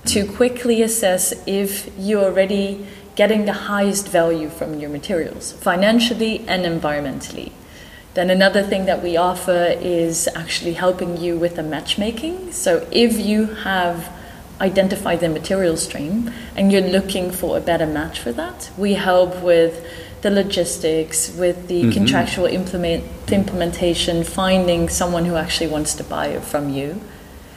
to 0.05 0.25
quickly 0.25 0.81
assess 0.83 1.35
if 1.45 1.91
you're 1.99 2.23
already 2.23 2.87
getting 3.17 3.47
the 3.47 3.53
highest 3.53 4.07
value 4.07 4.49
from 4.49 4.79
your 4.79 4.91
materials, 4.91 5.55
financially 5.55 6.45
and 6.47 6.65
environmentally. 6.65 7.51
Then 8.15 8.29
another 8.29 8.63
thing 8.63 8.85
that 8.87 9.03
we 9.03 9.17
offer 9.17 9.75
is 9.81 10.29
actually 10.35 10.75
helping 10.75 11.17
you 11.17 11.39
with 11.39 11.57
the 11.57 11.63
matchmaking. 11.63 12.53
So 12.53 12.87
if 12.91 13.19
you 13.19 13.47
have 13.47 14.11
identified 14.61 15.21
the 15.21 15.29
material 15.29 15.77
stream 15.77 16.31
and 16.55 16.71
you're 16.71 16.83
looking 16.83 17.31
for 17.31 17.57
a 17.57 17.61
better 17.61 17.87
match 17.87 18.21
for 18.21 18.31
that, 18.33 18.71
we 18.77 18.95
help 18.95 19.43
with 19.43 19.85
the 20.21 20.31
logistics, 20.31 21.33
with 21.37 21.69
the 21.69 21.85
Mhm. 21.85 21.93
contractual 21.93 22.47
implement, 22.47 23.03
implementation, 23.31 24.23
finding 24.23 24.89
someone 24.89 25.25
who 25.25 25.37
actually 25.37 25.67
wants 25.67 25.95
to 25.95 26.05
buy 26.05 26.27
it 26.27 26.45
from 26.45 26.69
you. 26.69 27.01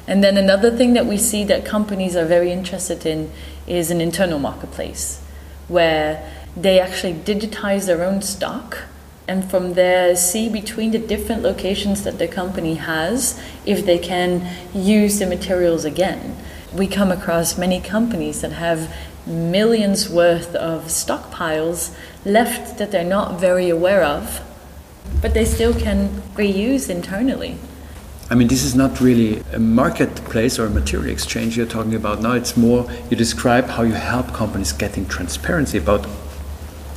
And 0.08 0.24
then 0.24 0.38
another 0.38 0.72
thing 0.72 0.94
that 0.94 1.06
we 1.06 1.18
see 1.18 1.44
that 1.44 1.66
companies 1.66 2.16
are 2.16 2.26
very 2.26 2.52
interested 2.52 3.06
in 3.06 3.30
is 3.68 3.92
an 3.92 4.02
internal 4.02 4.40
marketplace 4.40 5.20
where 5.68 6.24
they 6.56 6.80
actually 6.80 7.14
digitize 7.14 7.86
their 7.86 8.04
own 8.04 8.22
stock 8.22 8.84
and 9.28 9.50
from 9.50 9.74
there 9.74 10.16
see 10.16 10.50
between 10.50 10.92
the 10.92 11.00
different 11.00 11.42
locations 11.42 12.04
that 12.04 12.20
the 12.20 12.28
company 12.28 12.76
has 12.76 13.42
if 13.66 13.86
they 13.86 13.98
can 13.98 14.48
use 14.74 15.20
the 15.20 15.26
materials 15.26 15.86
again. 15.86 16.38
We 16.74 16.88
come 16.88 17.12
across 17.12 17.58
many 17.58 17.80
companies 17.80 18.42
that 18.42 18.52
have 18.52 18.94
millions 19.26 20.10
worth 20.10 20.54
of 20.56 20.86
stockpiles 20.86 21.96
left 22.26 22.78
that 22.78 22.92
they're 22.92 23.04
not 23.04 23.40
very 23.40 23.70
aware 23.70 24.04
of, 24.04 24.42
but 25.22 25.34
they 25.34 25.46
still 25.46 25.74
can 25.74 26.10
reuse 26.36 26.90
internally. 26.90 27.58
I 28.30 28.34
mean, 28.34 28.48
this 28.48 28.64
is 28.64 28.74
not 28.74 29.00
really 29.02 29.44
a 29.54 29.60
marketplace 29.60 30.58
or 30.58 30.66
a 30.66 30.70
material 30.70 31.12
exchange 31.12 31.56
you're 31.56 31.68
talking 31.68 31.94
about 31.94 32.22
now. 32.22 32.32
It's 32.32 32.58
more 32.58 32.90
you 33.10 33.16
describe 33.16 33.66
how 33.66 33.84
you 33.84 33.94
help 33.94 34.34
companies 34.34 34.74
getting 34.74 35.06
transparency 35.08 35.78
about 35.78 36.08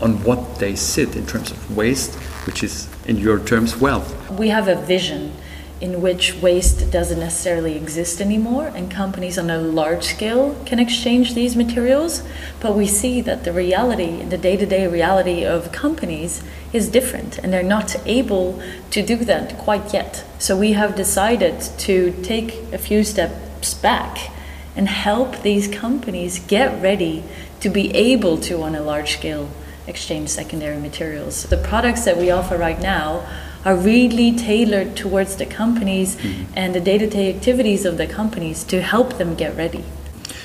on 0.00 0.22
what 0.24 0.58
they 0.58 0.76
sit 0.76 1.16
in 1.16 1.26
terms 1.26 1.50
of 1.50 1.76
waste, 1.76 2.14
which 2.46 2.62
is 2.62 2.88
in 3.06 3.16
your 3.16 3.38
terms 3.38 3.76
wealth. 3.76 4.30
We 4.30 4.48
have 4.48 4.68
a 4.68 4.76
vision 4.76 5.32
in 5.80 6.02
which 6.02 6.34
waste 6.34 6.90
doesn't 6.90 7.20
necessarily 7.20 7.76
exist 7.76 8.20
anymore, 8.20 8.66
and 8.74 8.90
companies 8.90 9.38
on 9.38 9.48
a 9.48 9.58
large 9.58 10.02
scale 10.04 10.60
can 10.66 10.78
exchange 10.80 11.34
these 11.34 11.54
materials. 11.54 12.22
But 12.58 12.74
we 12.74 12.86
see 12.86 13.20
that 13.20 13.44
the 13.44 13.52
reality, 13.52 14.24
the 14.24 14.38
day 14.38 14.56
to 14.56 14.66
day 14.66 14.86
reality 14.88 15.44
of 15.44 15.70
companies, 15.70 16.42
is 16.72 16.88
different, 16.88 17.38
and 17.38 17.52
they're 17.52 17.62
not 17.62 17.94
able 18.06 18.60
to 18.90 19.02
do 19.02 19.16
that 19.16 19.56
quite 19.58 19.92
yet. 19.92 20.24
So 20.38 20.56
we 20.56 20.72
have 20.72 20.96
decided 20.96 21.60
to 21.78 22.12
take 22.22 22.54
a 22.72 22.78
few 22.78 23.04
steps 23.04 23.74
back 23.74 24.30
and 24.74 24.88
help 24.88 25.42
these 25.42 25.68
companies 25.68 26.40
get 26.40 26.82
ready 26.82 27.24
to 27.60 27.68
be 27.68 27.94
able 27.94 28.38
to, 28.38 28.62
on 28.62 28.74
a 28.74 28.80
large 28.80 29.12
scale, 29.14 29.48
exchange 29.88 30.28
secondary 30.28 30.78
materials. 30.78 31.44
The 31.44 31.56
products 31.56 32.04
that 32.04 32.16
we 32.16 32.30
offer 32.30 32.56
right 32.56 32.80
now 32.80 33.26
are 33.64 33.74
really 33.74 34.36
tailored 34.36 34.96
towards 34.96 35.36
the 35.36 35.46
companies 35.46 36.16
and 36.54 36.74
the 36.74 36.80
day 36.80 36.98
to 36.98 37.06
day 37.06 37.34
activities 37.34 37.84
of 37.84 37.96
the 37.96 38.06
companies 38.06 38.64
to 38.64 38.80
help 38.80 39.18
them 39.18 39.34
get 39.34 39.56
ready. 39.56 39.84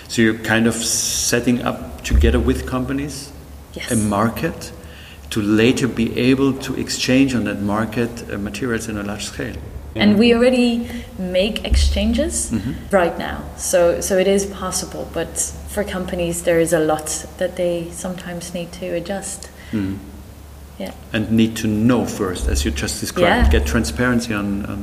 So 0.07 0.21
you're 0.21 0.39
kind 0.39 0.67
of 0.67 0.75
setting 0.75 1.61
up 1.61 2.03
together 2.03 2.39
with 2.39 2.67
companies 2.67 3.31
Yes. 3.73 3.91
a 3.91 3.95
market 3.95 4.71
to 5.31 5.41
later 5.41 5.87
be 5.87 6.15
able 6.19 6.53
to 6.53 6.75
exchange 6.75 7.33
on 7.33 7.45
that 7.45 7.59
market 7.59 8.31
uh, 8.31 8.37
materials 8.37 8.87
in 8.87 8.97
a 8.97 9.03
large 9.03 9.25
scale. 9.25 9.55
And 9.95 10.17
we 10.17 10.33
already 10.33 10.87
make 11.19 11.63
exchanges 11.65 12.49
Mhm. 12.51 12.73
right 12.91 13.17
now. 13.17 13.37
So, 13.57 14.01
so 14.01 14.17
it 14.17 14.27
is 14.27 14.45
possible, 14.45 15.07
but 15.13 15.37
for 15.69 15.83
companies, 15.83 16.41
there 16.43 16.59
is 16.59 16.73
a 16.73 16.79
lot 16.79 17.25
that 17.37 17.55
they 17.55 17.87
sometimes 17.91 18.53
need 18.53 18.71
to 18.79 18.87
adjust. 18.95 19.49
Mm. 19.71 19.97
Yeah. 20.79 20.91
And 21.13 21.31
need 21.31 21.55
to 21.57 21.67
know 21.67 22.05
first, 22.05 22.47
as 22.47 22.65
you 22.65 22.71
just 22.71 22.99
described, 22.99 23.45
Yeah. 23.53 23.59
get 23.59 23.65
transparency 23.67 24.33
on, 24.33 24.65
on 24.65 24.77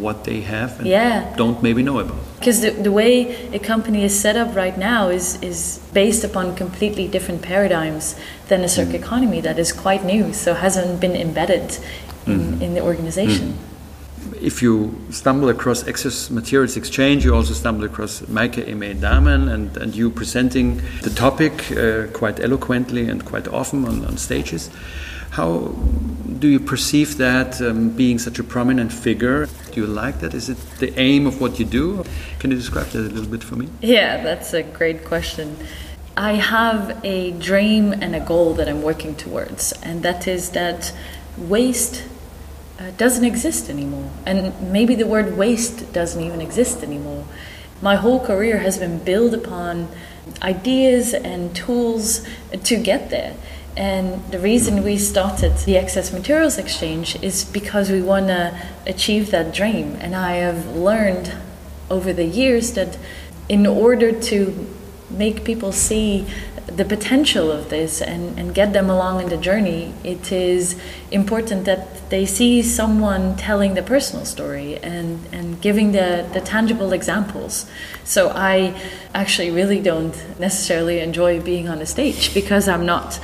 what 0.00 0.24
they 0.24 0.40
have 0.40 0.78
and 0.78 0.88
Yeah. 0.88 1.24
don't 1.36 1.62
maybe 1.62 1.82
know 1.82 1.98
about. 1.98 2.16
Because 2.38 2.60
the, 2.62 2.70
the 2.70 2.90
way 2.92 3.36
a 3.52 3.58
company 3.58 4.04
is 4.04 4.18
set 4.18 4.36
up 4.36 4.56
right 4.56 4.76
now 4.78 5.08
is, 5.10 5.38
is 5.42 5.80
based 5.92 6.24
upon 6.24 6.54
completely 6.56 7.06
different 7.08 7.42
paradigms 7.42 8.16
than 8.48 8.62
a 8.64 8.68
circular 8.68 8.98
economy 8.98 9.40
that 9.42 9.58
is 9.58 9.72
quite 9.72 10.04
new, 10.04 10.32
so 10.32 10.54
hasn't 10.54 11.00
been 11.00 11.14
embedded 11.14 11.76
in, 12.26 12.40
Mhm. 12.40 12.62
in 12.62 12.74
the 12.74 12.80
organization. 12.80 13.54
If 14.44 14.60
you 14.60 14.94
stumble 15.08 15.48
across 15.48 15.88
Excess 15.88 16.28
Materials 16.28 16.76
Exchange, 16.76 17.24
you 17.24 17.34
also 17.34 17.54
stumble 17.54 17.84
across 17.84 18.20
Maayke-Aimée 18.20 18.94
Damen 18.94 19.50
and, 19.50 19.74
and 19.78 19.96
you 19.96 20.10
presenting 20.10 20.82
the 21.00 21.08
topic 21.08 21.72
uh, 21.72 22.08
quite 22.12 22.40
eloquently 22.40 23.08
and 23.08 23.24
quite 23.24 23.48
often 23.48 23.86
on, 23.86 24.04
on 24.04 24.18
stages. 24.18 24.68
How 25.30 25.68
do 26.38 26.46
you 26.46 26.60
perceive 26.60 27.16
that 27.16 27.58
um, 27.62 27.88
being 27.96 28.18
such 28.18 28.38
a 28.38 28.44
prominent 28.44 28.92
figure? 28.92 29.46
Do 29.72 29.80
you 29.80 29.86
like 29.86 30.20
that? 30.20 30.34
Is 30.34 30.50
it 30.50 30.58
the 30.78 30.92
aim 31.00 31.26
of 31.26 31.40
what 31.40 31.58
you 31.58 31.64
do? 31.64 32.04
Can 32.38 32.50
you 32.50 32.58
describe 32.58 32.88
that 32.88 32.98
a 32.98 33.14
little 33.14 33.30
bit 33.30 33.42
for 33.42 33.56
me? 33.56 33.70
Yeah, 33.80 34.22
that's 34.22 34.52
a 34.52 34.62
great 34.62 35.06
question. 35.06 35.56
I 36.18 36.34
have 36.34 37.00
a 37.02 37.30
dream 37.30 37.94
and 37.94 38.14
a 38.14 38.20
goal 38.20 38.52
that 38.54 38.68
I'm 38.68 38.82
working 38.82 39.14
towards, 39.16 39.72
and 39.82 40.02
that 40.02 40.28
is 40.28 40.50
that 40.50 40.92
waste 41.38 42.04
uh, 42.78 42.90
doesn't 42.92 43.24
exist 43.24 43.70
anymore. 43.70 44.10
And 44.26 44.72
maybe 44.72 44.94
the 44.94 45.06
word 45.06 45.36
waste 45.36 45.92
doesn't 45.92 46.22
even 46.22 46.40
exist 46.40 46.82
anymore. 46.82 47.24
My 47.80 47.96
whole 47.96 48.24
career 48.24 48.58
has 48.58 48.78
been 48.78 48.98
built 48.98 49.34
upon 49.34 49.88
ideas 50.42 51.12
and 51.12 51.54
tools 51.54 52.26
to 52.64 52.76
get 52.76 53.10
there. 53.10 53.36
And 53.76 54.24
the 54.30 54.38
reason 54.38 54.84
we 54.84 54.98
started 54.98 55.56
the 55.58 55.76
Excess 55.76 56.12
Materials 56.12 56.58
Exchange 56.58 57.16
is 57.22 57.44
because 57.44 57.90
we 57.90 58.00
want 58.02 58.28
to 58.28 58.58
achieve 58.86 59.30
that 59.32 59.52
dream. 59.52 59.96
And 60.00 60.14
I 60.14 60.34
have 60.34 60.76
learned 60.76 61.32
over 61.90 62.12
the 62.12 62.24
years 62.24 62.72
that 62.74 62.96
in 63.48 63.66
order 63.66 64.12
to 64.12 64.66
make 65.10 65.44
people 65.44 65.72
see 65.72 66.26
the 66.66 66.84
potential 66.84 67.50
of 67.50 67.68
this 67.70 68.00
and, 68.00 68.38
and 68.38 68.54
get 68.54 68.72
them 68.72 68.88
along 68.88 69.20
in 69.20 69.28
the 69.28 69.36
journey, 69.36 69.92
it 70.02 70.32
is 70.32 70.80
important 71.10 71.64
that 71.66 72.10
they 72.10 72.24
see 72.26 72.62
someone 72.62 73.36
telling 73.36 73.74
the 73.74 73.82
personal 73.82 74.24
story 74.24 74.76
and, 74.78 75.26
and 75.32 75.60
giving 75.60 75.92
the, 75.92 76.28
the 76.32 76.40
tangible 76.40 76.92
examples. 76.92 77.66
So 78.04 78.30
I 78.30 78.80
actually 79.14 79.50
really 79.50 79.80
don't 79.80 80.14
necessarily 80.38 81.00
enjoy 81.00 81.40
being 81.40 81.68
on 81.68 81.80
a 81.80 81.86
stage 81.86 82.32
because 82.34 82.68
I'm 82.68 82.86
not 82.86 83.20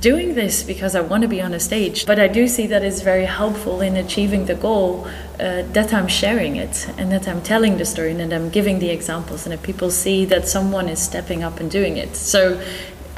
doing 0.00 0.34
this 0.34 0.62
because 0.62 0.94
I 0.94 1.00
want 1.00 1.22
to 1.22 1.28
be 1.28 1.40
on 1.42 1.52
a 1.54 1.60
stage, 1.60 2.06
but 2.06 2.18
I 2.18 2.28
do 2.28 2.46
see 2.46 2.66
that 2.68 2.82
it's 2.84 3.02
very 3.02 3.24
helpful 3.24 3.80
in 3.80 3.96
achieving 3.96 4.46
the 4.46 4.54
goal 4.54 5.06
uh, 5.40 5.62
that 5.72 5.92
I'm 5.92 6.06
sharing 6.08 6.56
it 6.56 6.88
and 6.98 7.10
that 7.10 7.26
I'm 7.26 7.42
telling 7.42 7.78
the 7.78 7.84
story 7.84 8.12
and 8.12 8.20
that 8.20 8.32
I'm 8.32 8.48
giving 8.50 8.78
the 8.78 8.90
examples 8.90 9.44
and 9.44 9.52
that 9.52 9.62
people 9.62 9.90
see 9.90 10.24
that 10.26 10.46
someone 10.46 10.88
is 10.88 11.00
stepping 11.02 11.42
up 11.42 11.58
and 11.58 11.70
doing 11.70 11.96
it. 11.96 12.14
So 12.14 12.62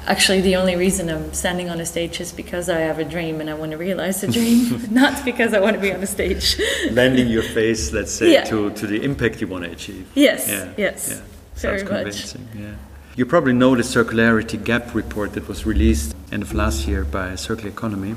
actually 0.07 0.41
the 0.41 0.57
only 0.57 0.77
reason 0.77 1.09
I'm 1.11 1.33
standing 1.35 1.69
on 1.69 1.81
a 1.81 1.87
stage 1.87 2.21
is 2.21 2.33
because 2.33 2.69
I 2.71 2.81
have 2.81 2.99
a 2.99 3.05
dream 3.05 3.41
and 3.41 3.51
I 3.51 3.55
want 3.55 3.73
to 3.73 3.79
realize 3.79 4.21
the 4.23 4.29
dream, 4.29 4.83
not 4.91 5.25
because 5.25 5.53
I 5.53 5.61
want 5.61 5.75
to 5.77 5.83
be 5.83 5.93
on 5.93 6.03
a 6.03 6.07
stage. 6.07 6.59
Lending 6.91 7.29
your 7.29 7.43
face, 7.43 7.93
let's 7.93 8.13
say, 8.13 8.33
Yeah. 8.33 8.45
to, 8.45 8.71
to 8.71 8.87
the 8.87 9.03
impact 9.03 9.41
you 9.43 9.49
want 9.49 9.65
to 9.65 9.71
achieve. 9.71 10.07
Yes, 10.15 10.49
Yeah, 10.49 10.73
yes, 10.79 11.09
yeah. 11.11 11.21
very 11.57 11.79
Sounds 11.81 12.35
much. 12.35 12.37
Yeah. 12.55 12.75
You 13.17 13.25
probably 13.25 13.53
know 13.53 13.77
the 13.77 13.83
circularity 13.83 14.63
gap 14.63 14.93
report 14.93 15.35
that 15.35 15.47
was 15.47 15.65
released 15.65 16.17
end 16.33 16.43
of 16.43 16.53
last 16.53 16.89
year 16.89 17.05
by 17.05 17.37
Circular 17.37 17.71
Economy, 17.71 18.17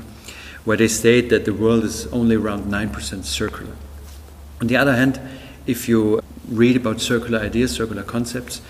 where 0.64 0.76
they 0.76 0.88
state 0.88 1.30
that 1.30 1.44
the 1.44 1.54
world 1.54 1.84
is 1.84 2.08
only 2.08 2.34
around 2.34 2.64
9% 2.64 3.22
circular. 3.22 3.76
On 4.60 4.66
the 4.66 4.76
other 4.76 4.96
hand, 4.96 5.20
if 5.68 5.88
you 5.88 6.20
read 6.48 6.74
about 6.74 7.00
circular 7.00 7.38
ideas, 7.38 7.70
circular 7.70 8.02
concepts, 8.02 8.60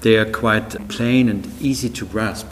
they 0.00 0.16
are 0.16 0.28
quite 0.28 0.88
plain 0.88 1.28
and 1.28 1.46
easy 1.62 1.88
to 1.90 2.04
grasp. 2.04 2.48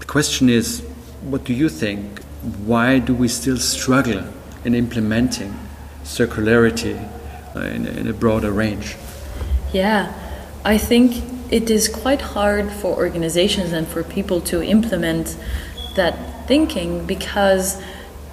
The 0.00 0.06
question 0.06 0.48
is, 0.48 0.80
what 1.22 1.44
do 1.44 1.54
you 1.54 1.68
think? 1.68 2.24
Why 2.66 2.98
do 2.98 3.14
we 3.14 3.28
still 3.28 3.58
struggle 3.58 4.24
in 4.64 4.74
implementing 4.74 5.54
circularity 6.02 6.98
uh, 7.54 7.60
in, 7.60 7.86
in 7.86 8.08
a 8.08 8.12
broader 8.12 8.50
range? 8.50 8.96
Yeah, 9.72 10.12
I 10.64 10.78
think 10.78 11.37
it 11.50 11.70
is 11.70 11.88
quite 11.88 12.20
hard 12.20 12.70
for 12.70 12.96
organizations 12.96 13.72
and 13.72 13.86
for 13.86 14.02
people 14.02 14.40
to 14.42 14.62
implement 14.62 15.36
that 15.96 16.46
thinking 16.46 17.06
because 17.06 17.82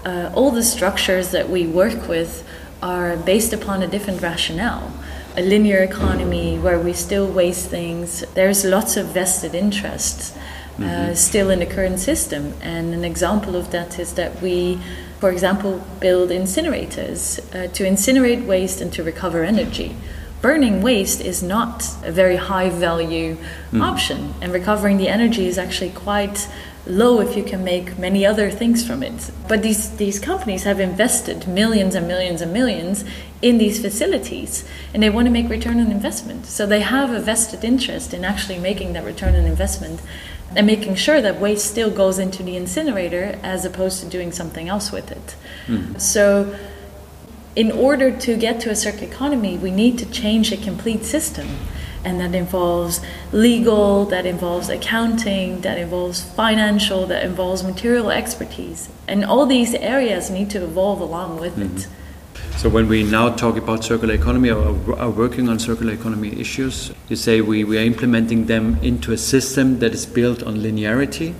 uh, 0.05 0.31
all 0.35 0.51
the 0.51 0.63
structures 0.63 1.31
that 1.31 1.49
we 1.49 1.65
work 1.65 2.07
with 2.07 2.47
are 2.81 3.17
based 3.17 3.53
upon 3.53 3.81
a 3.81 3.87
different 3.87 4.21
rationale. 4.21 4.91
A 5.37 5.41
linear 5.41 5.79
economy 5.79 6.57
where 6.57 6.79
we 6.79 6.93
still 6.93 7.27
waste 7.27 7.69
things, 7.69 8.21
there's 8.35 8.63
lots 8.63 8.95
of 8.97 9.07
vested 9.07 9.55
interests. 9.55 10.37
Uh, 10.77 11.15
still 11.15 11.49
in 11.51 11.59
the 11.59 11.65
current 11.65 11.99
system. 11.99 12.53
And 12.61 12.93
an 12.93 13.05
example 13.05 13.55
of 13.55 13.71
that 13.71 13.97
is 13.97 14.15
that 14.15 14.41
we, 14.41 14.77
for 15.21 15.31
example, 15.31 15.81
build 16.01 16.31
incinerators 16.31 17.39
uh, 17.55 17.71
to 17.71 17.85
incinerate 17.85 18.45
waste 18.45 18.81
and 18.81 18.91
to 18.91 19.01
recover 19.01 19.45
energy. 19.45 19.95
Burning 20.45 20.83
waste 20.83 21.21
is 21.21 21.41
not 21.41 21.89
a 22.03 22.11
very 22.11 22.35
high 22.35 22.69
value 22.69 23.35
option, 23.73 24.35
and 24.41 24.53
recovering 24.53 24.97
the 24.97 25.07
energy 25.07 25.47
is 25.47 25.57
actually 25.57 25.89
quite 25.89 26.47
low 26.85 27.19
if 27.19 27.35
you 27.35 27.43
can 27.43 27.63
make 27.63 27.97
many 27.97 28.27
other 28.27 28.51
things 28.51 28.85
from 28.85 29.01
it. 29.01 29.31
But 29.47 29.63
these, 29.63 29.97
these 29.97 30.19
companies 30.19 30.63
have 30.65 30.79
invested 30.79 31.47
millions 31.47 31.95
and 31.95 32.07
millions 32.07 32.41
and 32.41 32.53
millions 32.53 33.03
in 33.41 33.57
these 33.57 33.81
facilities 33.81 34.63
and 34.93 35.01
they 35.01 35.09
want 35.09 35.25
to 35.25 35.31
make 35.31 35.49
return 35.49 35.79
on 35.79 35.89
investment. 35.89 36.45
So 36.45 36.67
they 36.67 36.81
have 36.81 37.09
a 37.09 37.19
vested 37.19 37.63
interest 37.63 38.13
in 38.13 38.23
actually 38.23 38.59
making 38.59 38.93
that 38.93 39.03
return 39.03 39.33
on 39.33 39.45
investment 39.45 39.99
and 40.55 40.67
making 40.67 40.93
sure 40.93 41.23
that 41.23 41.41
waste 41.41 41.65
still 41.65 41.89
goes 41.89 42.19
into 42.19 42.43
the 42.43 42.55
incinerator 42.55 43.39
as 43.41 43.65
opposed 43.65 44.03
to 44.03 44.05
doing 44.07 44.31
something 44.31 44.69
else 44.69 44.91
with 44.91 45.11
it. 45.11 45.35
Mm. 45.65 45.99
So 45.99 46.55
in 47.55 47.71
order 47.71 48.11
to 48.11 48.35
get 48.35 48.59
to 48.61 48.69
a 48.69 48.75
circular 48.75 49.07
economy, 49.07 49.57
we 49.57 49.71
need 49.71 49.97
to 49.99 50.05
change 50.11 50.51
a 50.51 50.57
complete 50.57 51.03
system 51.03 51.47
and 52.05 52.19
that 52.19 52.35
involves 52.35 53.01
legal, 53.31 54.05
that 54.05 54.25
involves 54.27 54.69
accounting, 54.69 55.61
that 55.61 55.77
involves 55.77 56.21
financial, 56.21 57.07
that 57.07 57.25
involves 57.25 57.63
material 57.63 58.11
expertise. 58.11 58.89
And 59.07 59.25
all 59.25 59.47
these 59.47 59.73
areas 59.73 60.29
need 60.29 60.51
to 60.51 60.63
evolve 60.63 61.01
along 61.01 61.39
with 61.39 61.57
mm-hmm. 61.57 61.77
it. 61.77 61.87
So 62.57 62.69
when 62.69 62.87
we 62.87 63.03
now 63.03 63.29
talk 63.35 63.57
about 63.57 63.83
circular 63.83 64.13
economy 64.13 64.49
or 64.49 64.77
are 64.97 65.09
working 65.09 65.49
on 65.49 65.59
circular 65.59 65.93
economy 65.93 66.39
issues, 66.39 66.91
you 67.09 67.15
say 67.15 67.41
we, 67.41 67.63
we 67.63 67.77
are 67.77 67.83
implementing 67.83 68.45
them 68.45 68.77
into 68.81 69.11
a 69.11 69.17
system 69.17 69.79
that 69.79 69.93
is 69.93 70.05
built 70.05 70.43
on 70.43 70.57
linearity 70.57 71.33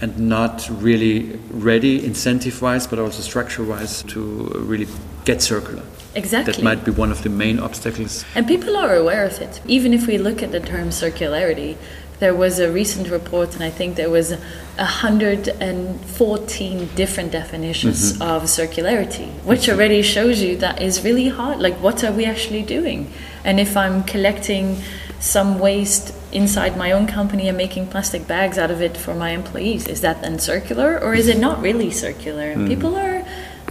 and 0.00 0.18
not 0.18 0.68
really 0.70 1.38
ready 1.50 2.04
incentive 2.04 2.60
wise 2.62 2.86
but 2.86 2.98
also 2.98 3.20
structure 3.22 3.62
wise 3.62 4.02
to 4.04 4.20
really 4.56 4.86
get 5.24 5.42
circular. 5.42 5.82
Exactly. 6.14 6.52
That 6.54 6.62
might 6.62 6.84
be 6.84 6.90
one 6.90 7.10
of 7.12 7.22
the 7.22 7.28
main 7.28 7.60
obstacles. 7.60 8.24
And 8.34 8.46
people 8.46 8.76
are 8.76 8.96
aware 8.96 9.24
of 9.24 9.40
it. 9.40 9.60
Even 9.66 9.94
if 9.94 10.06
we 10.06 10.18
look 10.18 10.42
at 10.42 10.50
the 10.50 10.60
term 10.60 10.88
circularity, 10.88 11.76
there 12.18 12.34
was 12.34 12.58
a 12.58 12.70
recent 12.70 13.08
report, 13.08 13.54
and 13.54 13.64
I 13.64 13.70
think 13.70 13.96
there 13.96 14.10
was 14.10 14.32
114 14.76 16.88
different 16.94 17.32
definitions 17.32 18.12
mm-hmm. 18.12 18.22
of 18.22 18.42
circularity, 18.42 19.30
which 19.44 19.70
already 19.70 20.02
shows 20.02 20.42
you 20.42 20.58
that 20.58 20.82
is 20.82 21.02
really 21.02 21.28
hard. 21.28 21.60
Like, 21.60 21.76
what 21.76 22.04
are 22.04 22.12
we 22.12 22.26
actually 22.26 22.62
doing? 22.62 23.10
And 23.42 23.58
if 23.58 23.74
I'm 23.76 24.04
collecting 24.04 24.82
some 25.18 25.58
waste 25.58 26.14
inside 26.32 26.76
my 26.76 26.92
own 26.92 27.06
company 27.06 27.48
and 27.48 27.56
making 27.56 27.86
plastic 27.86 28.26
bags 28.26 28.58
out 28.58 28.70
of 28.70 28.82
it 28.82 28.96
for 28.96 29.14
my 29.14 29.30
employees, 29.30 29.88
is 29.88 30.02
that 30.02 30.22
then 30.22 30.38
circular 30.38 30.98
or 30.98 31.14
is 31.14 31.28
it 31.28 31.38
not 31.38 31.60
really 31.60 31.90
circular? 31.90 32.50
And 32.50 32.62
mm. 32.62 32.68
people 32.68 32.96
are 32.96 33.19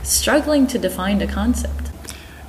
struggling 0.04 0.68
to 0.68 0.78
define 0.78 1.18
the 1.18 1.28
concept. 1.28 1.92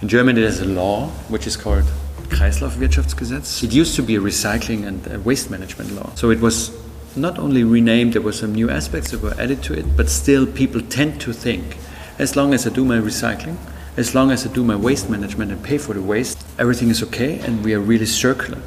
In 0.02 0.08
Germany, 0.08 0.40
there's 0.40 0.60
a 0.60 0.66
law 0.66 1.08
which 1.28 1.46
is 1.46 1.56
called 1.56 1.84
Kreislaufwirtschaftsgesetz. 2.28 3.62
It 3.62 3.72
used 3.72 3.96
to 3.96 4.02
be 4.02 4.16
a 4.16 4.20
recycling 4.20 4.86
and 4.86 5.06
a 5.12 5.20
waste 5.20 5.50
management 5.50 5.92
law. 5.92 6.10
So 6.14 6.30
it 6.30 6.40
was 6.40 6.70
not 7.16 7.38
only 7.38 7.64
renamed, 7.64 8.14
there 8.14 8.22
were 8.22 8.32
some 8.32 8.54
new 8.54 8.70
aspects 8.70 9.10
that 9.10 9.20
were 9.20 9.34
added 9.38 9.62
to 9.64 9.74
it, 9.74 9.96
but 9.96 10.08
still 10.08 10.46
people 10.46 10.80
tend 10.80 11.20
to 11.22 11.32
think 11.32 11.76
as 12.18 12.36
long 12.36 12.54
as 12.54 12.66
I 12.66 12.70
do 12.70 12.84
my 12.84 12.98
recycling, 12.98 13.56
as 13.96 14.14
long 14.14 14.30
as 14.30 14.46
I 14.46 14.52
do 14.52 14.62
my 14.62 14.76
waste 14.76 15.10
management 15.10 15.50
and 15.50 15.62
pay 15.62 15.78
for 15.78 15.94
the 15.94 16.02
waste, 16.02 16.46
everything 16.58 16.88
is 16.88 17.02
okay 17.02 17.40
and 17.40 17.64
we 17.64 17.74
are 17.74 17.80
really 17.80 18.06
circular. 18.06 18.60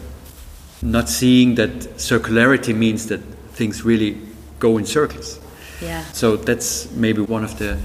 Not 0.81 1.07
seeing 1.07 1.55
that 1.55 1.71
circularity 1.97 2.75
means 2.75 3.07
that 3.07 3.21
things 3.53 3.85
really 3.85 4.17
go 4.59 4.77
in 4.77 4.85
circles. 4.85 5.39
Yeah. 5.81 6.03
So 6.11 6.35
that's 6.35 6.91
maybe 6.91 7.21
one 7.21 7.43
of 7.43 7.57
the 7.57 7.77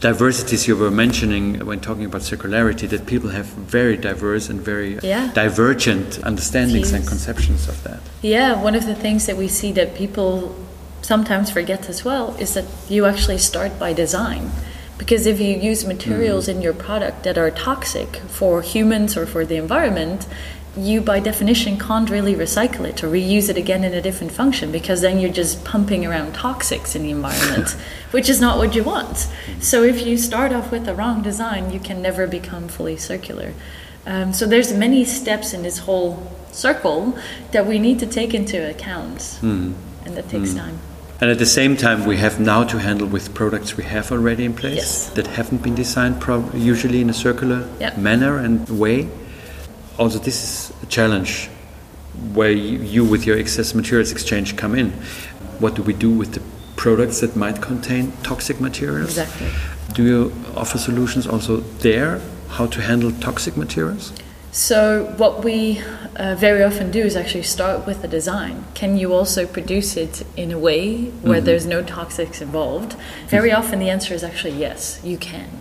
diversities 0.00 0.66
you 0.66 0.76
were 0.76 0.90
mentioning 0.90 1.64
when 1.66 1.78
talking 1.80 2.06
about 2.06 2.22
circularity 2.22 2.88
that 2.88 3.06
people 3.06 3.30
have 3.30 3.46
very 3.46 3.96
diverse 3.96 4.48
and 4.48 4.60
very 4.60 4.98
yeah. 5.02 5.30
divergent 5.34 6.18
understandings 6.24 6.92
and 6.92 7.06
conceptions 7.06 7.68
of 7.68 7.82
that. 7.84 8.00
Yeah, 8.22 8.60
one 8.60 8.74
of 8.74 8.86
the 8.86 8.94
things 8.94 9.26
that 9.26 9.36
we 9.36 9.46
see 9.46 9.72
that 9.72 9.94
people 9.94 10.56
sometimes 11.02 11.50
forget 11.50 11.88
as 11.88 12.04
well 12.04 12.34
is 12.36 12.54
that 12.54 12.64
you 12.88 13.04
actually 13.04 13.38
start 13.38 13.78
by 13.78 13.92
design. 13.92 14.50
Because 14.96 15.26
if 15.26 15.40
you 15.40 15.56
use 15.56 15.86
materials 15.86 16.46
mm. 16.46 16.56
in 16.56 16.62
your 16.62 16.74
product 16.74 17.22
that 17.24 17.38
are 17.38 17.50
toxic 17.50 18.16
for 18.28 18.60
humans 18.60 19.16
or 19.16 19.26
for 19.26 19.46
the 19.46 19.56
environment, 19.56 20.26
you 20.76 21.00
by 21.00 21.18
definition 21.18 21.78
can't 21.78 22.08
really 22.10 22.34
recycle 22.34 22.84
it 22.84 23.02
or 23.02 23.08
reuse 23.08 23.48
it 23.48 23.56
again 23.56 23.82
in 23.82 23.92
a 23.92 24.00
different 24.00 24.32
function 24.32 24.70
because 24.70 25.00
then 25.00 25.18
you're 25.18 25.32
just 25.32 25.64
pumping 25.64 26.06
around 26.06 26.32
toxics 26.32 26.94
in 26.94 27.02
the 27.02 27.10
environment 27.10 27.70
which 28.12 28.28
is 28.28 28.40
not 28.40 28.56
what 28.56 28.74
you 28.74 28.84
want 28.84 29.28
so 29.60 29.82
if 29.82 30.06
you 30.06 30.16
start 30.16 30.52
off 30.52 30.70
with 30.70 30.84
the 30.84 30.94
wrong 30.94 31.22
design 31.22 31.72
you 31.72 31.80
can 31.80 32.00
never 32.00 32.26
become 32.26 32.68
fully 32.68 32.96
circular 32.96 33.52
um, 34.06 34.32
so 34.32 34.46
there's 34.46 34.72
many 34.72 35.04
steps 35.04 35.52
in 35.52 35.62
this 35.62 35.78
whole 35.78 36.32
circle 36.52 37.18
that 37.50 37.66
we 37.66 37.78
need 37.78 37.98
to 37.98 38.06
take 38.06 38.32
into 38.32 38.70
account 38.70 39.18
mm. 39.18 39.74
and 40.04 40.16
that 40.16 40.28
takes 40.28 40.50
mm. 40.50 40.58
time 40.58 40.78
and 41.22 41.30
at 41.30 41.38
the 41.38 41.44
same 41.44 41.76
time, 41.76 42.06
we 42.06 42.16
have 42.16 42.40
now 42.40 42.64
to 42.64 42.78
handle 42.78 43.06
with 43.06 43.34
products 43.34 43.76
we 43.76 43.84
have 43.84 44.10
already 44.10 44.46
in 44.46 44.54
place 44.54 44.76
yes. 44.76 45.10
that 45.10 45.26
haven't 45.26 45.62
been 45.62 45.74
designed 45.74 46.18
pro- 46.18 46.48
usually 46.52 47.02
in 47.02 47.10
a 47.10 47.12
circular 47.12 47.68
manner 47.98 48.38
and 48.38 48.66
way 48.70 49.06
also 50.00 50.18
this 50.18 50.42
is 50.42 50.82
a 50.82 50.86
challenge 50.86 51.48
where 52.32 52.50
you, 52.50 53.04
with 53.04 53.26
your 53.26 53.38
excess 53.38 53.74
materials 53.74 54.10
exchange 54.10 54.56
come 54.56 54.74
in. 54.74 54.90
What 55.60 55.74
do 55.74 55.82
we 55.82 55.92
do 55.92 56.10
with 56.10 56.32
the 56.32 56.42
products 56.76 57.20
that 57.20 57.36
might 57.36 57.60
contain 57.60 58.12
toxic 58.22 58.60
materials? 58.60 59.18
Exactly. 59.18 59.50
Do 59.94 60.02
you 60.04 60.32
offer 60.56 60.78
solutions 60.78 61.26
also 61.26 61.58
there? 61.80 62.20
How 62.48 62.66
to 62.66 62.80
handle 62.80 63.12
toxic 63.12 63.56
materials? 63.56 64.12
So, 64.52 65.14
what 65.16 65.44
we 65.44 65.80
uh, 66.16 66.34
very 66.34 66.64
often 66.64 66.90
do 66.90 67.00
is 67.00 67.14
actually 67.14 67.44
start 67.44 67.86
with 67.86 68.02
the 68.02 68.08
design. 68.08 68.64
Can 68.74 68.96
you 68.96 69.12
also 69.12 69.46
produce 69.46 69.96
it 69.96 70.26
in 70.36 70.50
a 70.50 70.58
way 70.58 71.04
where 71.04 71.36
mm-hmm. 71.36 71.46
there's 71.46 71.66
no 71.66 71.84
toxics 71.84 72.42
involved? 72.42 72.96
Very 73.28 73.52
often, 73.52 73.78
the 73.78 73.90
answer 73.90 74.12
is 74.12 74.24
actually 74.24 74.54
yes, 74.58 75.00
you 75.04 75.18
can 75.18 75.59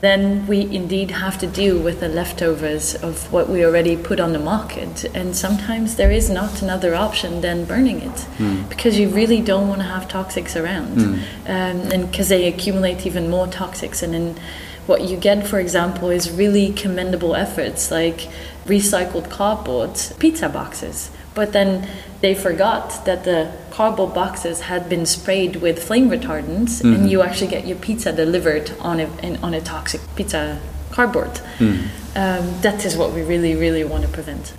then 0.00 0.46
we 0.46 0.60
indeed 0.60 1.10
have 1.10 1.38
to 1.38 1.46
deal 1.46 1.78
with 1.78 1.98
the 1.98 2.08
leftovers 2.08 2.94
of 2.94 3.32
what 3.32 3.48
we 3.48 3.64
already 3.64 3.96
put 3.96 4.20
on 4.20 4.32
the 4.32 4.38
market. 4.38 5.04
And 5.14 5.36
sometimes 5.36 5.96
there 5.96 6.12
is 6.12 6.30
not 6.30 6.62
another 6.62 6.94
option 6.94 7.40
than 7.40 7.64
burning 7.64 8.00
it 8.02 8.26
mm. 8.38 8.68
because 8.68 8.98
you 8.98 9.08
really 9.08 9.40
don't 9.40 9.68
want 9.68 9.80
to 9.80 9.86
have 9.86 10.06
toxics 10.06 10.60
around. 10.60 10.98
Mm. 10.98 11.18
Um, 11.46 11.92
and 11.92 12.10
because 12.10 12.28
they 12.28 12.46
accumulate 12.46 13.06
even 13.06 13.28
more 13.28 13.48
toxics. 13.48 14.02
And 14.02 14.14
then 14.14 14.40
what 14.86 15.02
you 15.02 15.16
get, 15.16 15.46
for 15.46 15.58
example, 15.58 16.10
is 16.10 16.30
really 16.30 16.72
commendable 16.72 17.34
efforts 17.34 17.90
like 17.90 18.28
recycled 18.66 19.28
cardboard 19.30 20.00
pizza 20.20 20.48
boxes. 20.48 21.10
But 21.38 21.52
then 21.52 21.86
they 22.20 22.34
forgot 22.34 23.04
that 23.04 23.22
the 23.22 23.52
cardboard 23.70 24.12
boxes 24.12 24.62
had 24.62 24.88
been 24.88 25.06
sprayed 25.06 25.54
with 25.64 25.80
flame 25.80 26.10
retardants, 26.10 26.72
mm-hmm. 26.82 26.94
and 26.94 27.10
you 27.10 27.22
actually 27.22 27.46
get 27.46 27.64
your 27.64 27.78
pizza 27.78 28.10
delivered 28.12 28.72
on 28.80 28.98
a 28.98 29.08
in, 29.22 29.36
on 29.36 29.54
a 29.54 29.60
toxic 29.60 30.00
pizza 30.16 30.60
cardboard. 30.90 31.34
Mm. 31.58 31.86
Um, 32.22 32.60
that 32.62 32.84
is 32.84 32.96
what 32.96 33.12
we 33.12 33.22
really, 33.22 33.54
really 33.54 33.84
want 33.84 34.02
to 34.02 34.08
prevent. 34.08 34.52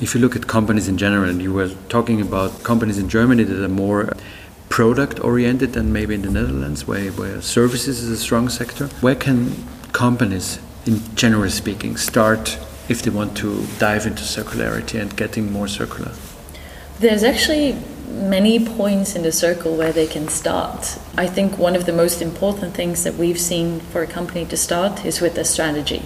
If 0.00 0.16
you 0.16 0.20
look 0.20 0.34
at 0.34 0.48
companies 0.48 0.88
in 0.88 0.98
general, 0.98 1.30
and 1.30 1.40
you 1.40 1.52
were 1.52 1.70
talking 1.88 2.20
about 2.20 2.50
companies 2.64 2.98
in 2.98 3.08
Germany 3.08 3.44
that 3.44 3.64
are 3.64 3.76
more 3.86 4.12
product 4.68 5.20
oriented 5.20 5.74
than 5.74 5.92
maybe 5.92 6.14
in 6.16 6.22
the 6.22 6.32
Netherlands, 6.40 6.88
where, 6.88 7.12
where 7.12 7.40
services 7.40 8.02
is 8.02 8.10
a 8.10 8.16
strong 8.16 8.48
sector, 8.48 8.88
where 9.00 9.14
can 9.14 9.64
companies, 9.92 10.58
in 10.86 10.96
general 11.14 11.50
speaking, 11.50 11.96
start 11.96 12.58
if 12.88 13.02
they 13.02 13.10
want 13.10 13.36
to 13.38 13.66
dive 13.78 14.06
into 14.06 14.22
circularity 14.22 15.00
and 15.00 15.16
getting 15.16 15.52
more 15.52 15.68
circular? 15.68 16.12
There's 16.98 17.22
actually 17.22 17.76
many 18.08 18.64
points 18.64 19.14
in 19.14 19.22
the 19.22 19.32
circle 19.32 19.76
where 19.76 19.92
they 19.92 20.06
can 20.06 20.28
start. 20.28 20.98
I 21.18 21.26
think 21.26 21.58
one 21.58 21.76
of 21.76 21.84
the 21.84 21.92
most 21.92 22.22
important 22.22 22.74
things 22.74 23.04
that 23.04 23.14
we've 23.14 23.40
seen 23.40 23.80
for 23.80 24.02
a 24.02 24.06
company 24.06 24.46
to 24.46 24.56
start 24.56 25.04
is 25.04 25.20
with 25.20 25.36
a 25.36 25.44
strategy. 25.44 26.02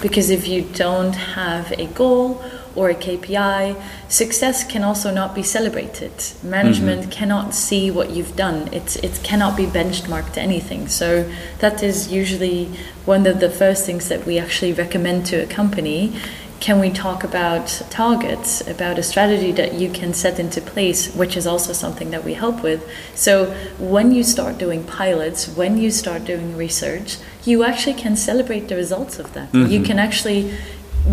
Because 0.00 0.30
if 0.30 0.48
you 0.48 0.62
don't 0.62 1.14
have 1.14 1.72
a 1.72 1.86
goal 1.86 2.42
or 2.74 2.90
a 2.90 2.94
KPI, 2.94 3.80
success 4.08 4.64
can 4.64 4.82
also 4.82 5.12
not 5.12 5.34
be 5.34 5.42
celebrated. 5.42 6.12
Management 6.42 7.02
mm-hmm. 7.02 7.10
cannot 7.10 7.54
see 7.54 7.90
what 7.90 8.10
you've 8.10 8.36
done. 8.36 8.72
It, 8.72 9.02
it 9.04 9.20
cannot 9.22 9.56
be 9.56 9.66
benchmarked 9.66 10.34
to 10.34 10.40
anything. 10.40 10.88
So 10.88 11.30
that 11.58 11.82
is 11.82 12.12
usually 12.12 12.66
one 13.04 13.26
of 13.26 13.40
the 13.40 13.50
first 13.50 13.86
things 13.86 14.08
that 14.08 14.26
we 14.26 14.38
actually 14.38 14.72
recommend 14.72 15.26
to 15.26 15.36
a 15.36 15.46
company 15.46 16.12
can 16.60 16.78
we 16.78 16.90
talk 16.90 17.24
about 17.24 17.66
targets, 17.88 18.60
about 18.68 18.98
a 18.98 19.02
strategy 19.02 19.50
that 19.52 19.74
you 19.74 19.90
can 19.90 20.12
set 20.12 20.38
into 20.38 20.60
place, 20.60 21.12
which 21.14 21.34
is 21.34 21.46
also 21.46 21.72
something 21.72 22.10
that 22.10 22.22
we 22.22 22.34
help 22.34 22.62
with. 22.62 22.86
So 23.14 23.46
when 23.78 24.12
you 24.12 24.22
start 24.22 24.58
doing 24.58 24.84
pilots, 24.84 25.48
when 25.48 25.78
you 25.78 25.90
start 25.90 26.26
doing 26.26 26.56
research, 26.56 27.16
you 27.44 27.64
actually 27.64 27.94
can 27.94 28.14
celebrate 28.14 28.68
the 28.68 28.76
results 28.76 29.18
of 29.18 29.32
that. 29.32 29.50
Mm-hmm. 29.52 29.72
You 29.72 29.82
can 29.82 29.98
actually 29.98 30.54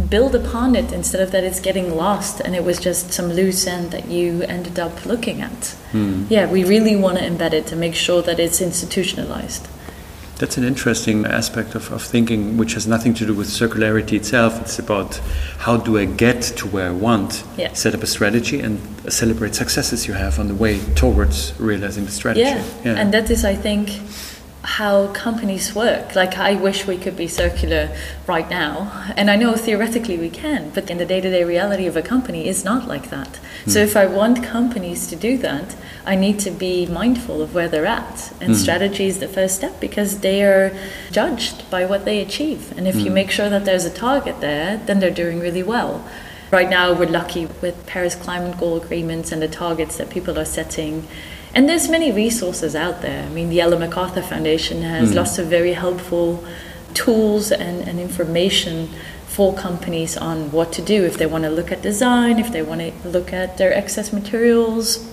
build 0.09 0.35
upon 0.35 0.75
it 0.75 0.91
instead 0.91 1.21
of 1.21 1.31
that 1.31 1.43
it's 1.43 1.59
getting 1.59 1.95
lost 1.95 2.39
and 2.41 2.55
it 2.55 2.63
was 2.63 2.79
just 2.79 3.11
some 3.13 3.27
loose 3.31 3.65
end 3.67 3.91
that 3.91 4.07
you 4.07 4.43
ended 4.43 4.79
up 4.79 5.05
looking 5.05 5.41
at. 5.41 5.75
Mm. 5.91 6.29
Yeah, 6.29 6.51
we 6.51 6.63
really 6.63 6.95
want 6.95 7.17
to 7.17 7.23
embed 7.23 7.53
it 7.53 7.67
to 7.67 7.75
make 7.75 7.95
sure 7.95 8.21
that 8.21 8.39
it's 8.39 8.61
institutionalized. 8.61 9.67
That's 10.37 10.55
an 10.55 10.63
interesting 10.63 11.25
aspect 11.25 11.73
of, 11.73 11.91
of 11.91 12.03
thinking, 12.03 12.57
which 12.57 12.73
has 12.75 12.85
nothing 12.85 13.15
to 13.15 13.25
do 13.25 13.33
with 13.33 13.47
circularity 13.47 14.13
itself. 14.13 14.61
It's 14.61 14.77
about 14.77 15.19
how 15.57 15.77
do 15.77 15.97
I 15.97 16.05
get 16.05 16.41
to 16.57 16.67
where 16.67 16.89
I 16.89 16.91
want, 16.91 17.43
Yeah. 17.57 17.73
set 17.73 17.95
up 17.95 18.03
a 18.03 18.07
strategy, 18.07 18.59
and 18.59 18.79
celebrate 19.09 19.55
successes 19.55 20.07
you 20.07 20.13
have 20.13 20.37
on 20.39 20.47
the 20.47 20.53
way 20.53 20.79
towards 20.93 21.53
realizing 21.59 22.05
the 22.05 22.11
strategy. 22.11 22.45
Yeah. 22.45 22.61
and 23.01 23.11
that 23.15 23.31
is, 23.31 23.43
I 23.45 23.55
think, 23.55 23.89
how 24.67 25.07
companies 25.13 25.73
work. 25.73 26.13
Like, 26.13 26.37
I 26.37 26.53
wish 26.55 26.85
we 26.85 26.97
could 26.97 27.15
be 27.15 27.29
circular 27.29 27.89
right 28.27 28.49
now, 28.49 28.91
and 29.15 29.31
I 29.31 29.37
know 29.37 29.55
theoretically 29.55 30.17
we 30.17 30.29
can, 30.29 30.71
but 30.71 30.89
in 30.89 30.97
the 30.97 31.05
day 31.05 31.21
to 31.21 31.29
day 31.29 31.45
reality 31.45 31.87
of 31.87 31.95
a 31.95 32.01
company 32.01 32.49
is 32.49 32.65
not 32.65 32.85
like 32.85 33.09
that. 33.09 33.39
So, 33.65 33.79
hmm. 33.79 33.87
if 33.89 33.95
I 33.95 34.05
want 34.05 34.43
companies 34.43 35.07
to 35.07 35.15
do 35.15 35.37
that, 35.37 35.77
I 36.05 36.15
need 36.15 36.39
to 36.39 36.51
be 36.51 36.85
mindful 36.85 37.41
of 37.41 37.55
where 37.55 37.69
they're 37.69 37.85
at, 37.85 38.33
and 38.41 38.49
hmm. 38.49 38.55
strategy 38.55 39.05
is 39.05 39.19
the 39.19 39.29
first 39.29 39.55
step 39.55 39.79
because 39.79 40.19
they 40.19 40.43
are 40.43 40.77
judged 41.11 41.71
by 41.71 41.85
what 41.85 42.03
they 42.03 42.19
achieve. 42.19 42.77
And 42.77 42.89
if 42.89 42.97
you 42.97 43.07
hmm. 43.07 43.13
make 43.13 43.31
sure 43.31 43.49
that 43.49 43.63
there's 43.63 43.85
a 43.85 43.93
target 44.07 44.41
there, 44.41 44.75
then 44.85 44.99
they're 44.99 45.09
doing 45.23 45.39
really 45.39 45.63
well. 45.63 46.05
Right 46.51 46.69
now, 46.69 46.91
we're 46.91 47.09
lucky 47.09 47.45
with 47.61 47.85
Paris 47.85 48.15
Climate 48.15 48.57
Goal 48.59 48.75
agreements 48.75 49.31
and 49.31 49.41
the 49.41 49.47
targets 49.47 49.95
that 49.97 50.09
people 50.09 50.37
are 50.37 50.45
setting. 50.45 51.07
And 51.57 51.67
there's 51.67 51.89
many 51.89 52.11
resources 52.11 52.75
out 52.75 53.01
there. 53.01 53.25
I 53.25 53.29
mean, 53.29 53.49
the 53.49 53.61
Ellen 53.61 53.79
MacArthur 53.79 54.21
Foundation 54.21 54.83
has 54.83 55.09
hmm. 55.09 55.15
lots 55.15 55.39
of 55.39 55.47
very 55.47 55.73
helpful 55.73 56.45
tools 56.93 57.51
and, 57.51 57.87
and 57.87 57.99
information 57.99 58.89
for 59.25 59.55
companies 59.55 60.15
on 60.15 60.51
what 60.51 60.71
to 60.73 60.83
do 60.83 61.03
if 61.03 61.17
they 61.17 61.25
want 61.25 61.45
to 61.45 61.49
look 61.49 61.71
at 61.71 61.81
design, 61.81 62.37
if 62.37 62.51
they 62.51 62.61
want 62.61 62.81
to 62.81 62.91
look 63.09 63.33
at 63.33 63.57
their 63.57 63.73
excess 63.73 64.13
materials. 64.13 65.03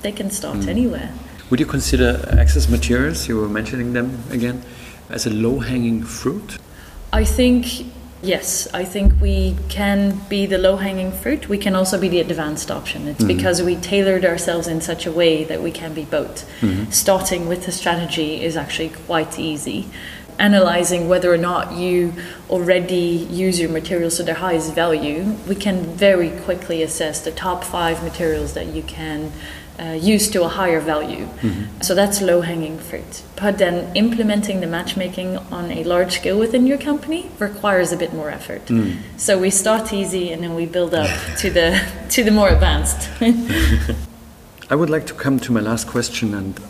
They 0.00 0.10
can 0.10 0.30
start 0.30 0.64
hmm. 0.64 0.70
anywhere. 0.70 1.12
Would 1.50 1.60
you 1.60 1.66
consider 1.66 2.24
excess 2.38 2.70
materials, 2.70 3.28
you 3.28 3.36
were 3.36 3.50
mentioning 3.50 3.92
them 3.92 4.22
again, 4.30 4.62
as 5.10 5.26
a 5.26 5.30
low 5.30 5.58
hanging 5.58 6.02
fruit? 6.02 6.56
I 7.12 7.24
think, 7.24 7.84
yes, 8.22 8.68
I 8.72 8.84
think 8.84 9.20
we 9.20 9.56
can 9.68 10.18
be 10.28 10.46
the 10.46 10.58
low 10.58 10.76
hanging 10.76 11.12
fruit. 11.12 11.48
We 11.48 11.58
can 11.58 11.74
also 11.74 12.00
be 12.00 12.08
the 12.08 12.20
advanced 12.20 12.70
option. 12.70 13.06
It's 13.06 13.18
mm-hmm. 13.18 13.28
because 13.28 13.62
we 13.62 13.76
tailored 13.76 14.24
ourselves 14.24 14.66
in 14.66 14.80
such 14.80 15.06
a 15.06 15.12
way 15.12 15.44
that 15.44 15.62
we 15.62 15.70
can 15.70 15.94
be 15.94 16.04
both. 16.04 16.48
Mm-hmm. 16.60 16.90
Starting 16.90 17.48
with 17.48 17.66
the 17.66 17.72
strategy 17.72 18.42
is 18.42 18.56
actually 18.56 18.90
quite 18.90 19.38
easy. 19.38 19.88
Analyzing 20.38 21.08
whether 21.08 21.32
or 21.32 21.36
not 21.36 21.72
you 21.72 22.14
already 22.48 23.26
use 23.30 23.60
your 23.60 23.68
materials 23.68 24.16
to 24.16 24.22
their 24.22 24.36
highest 24.36 24.74
value, 24.74 25.36
we 25.46 25.54
can 25.54 25.82
very 25.82 26.30
quickly 26.30 26.82
assess 26.82 27.20
the 27.20 27.30
top 27.30 27.62
five 27.62 28.02
materials 28.02 28.54
that 28.54 28.66
you 28.68 28.82
can 28.82 29.32
uh, 29.80 29.92
use 29.92 30.28
to 30.30 30.44
a 30.44 30.48
higher 30.48 30.80
value. 30.80 31.26
So 31.80 31.94
that's 31.94 32.20
low 32.20 32.42
hanging 32.42 32.78
fruit. 32.78 33.22
But 33.36 33.58
then 33.58 33.96
implementing 33.96 34.60
the 34.60 34.66
matchmaking 34.66 35.38
on 35.50 35.70
a 35.70 35.84
large 35.84 36.12
scale 36.12 36.38
within 36.38 36.66
your 36.66 36.78
company 36.78 37.30
requires 37.38 37.90
a 37.92 37.96
bit 37.96 38.12
more 38.12 38.30
effort. 38.30 38.62
So 39.16 39.38
we 39.38 39.50
start 39.50 39.92
easy 39.92 40.32
and 40.32 40.42
then 40.42 40.54
we 40.54 40.66
build 40.66 40.94
up 40.94 41.08
to 41.38 41.50
the 41.50 41.80
to 42.10 42.22
the 42.22 42.30
more 42.30 42.50
advanced. 42.50 43.08
I 44.70 44.76
would 44.76 44.90
like 44.90 45.06
to 45.06 45.14
come 45.14 45.40
to 45.40 45.52
my 45.52 45.60
last 45.60 45.88
question 45.88 46.34
and 46.34 46.60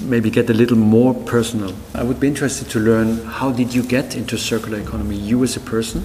maybe 0.00 0.30
get 0.30 0.50
a 0.50 0.54
little 0.54 0.76
more 0.76 1.14
personal. 1.14 1.72
I 1.94 2.02
would 2.02 2.20
be 2.20 2.28
interested 2.28 2.68
to 2.70 2.78
learn 2.78 3.24
how 3.24 3.50
did 3.50 3.74
you 3.74 3.82
get 3.82 4.14
into 4.16 4.36
circular 4.36 4.78
economy, 4.78 5.16
you 5.16 5.42
as 5.42 5.56
a 5.56 5.60
person? 5.60 6.02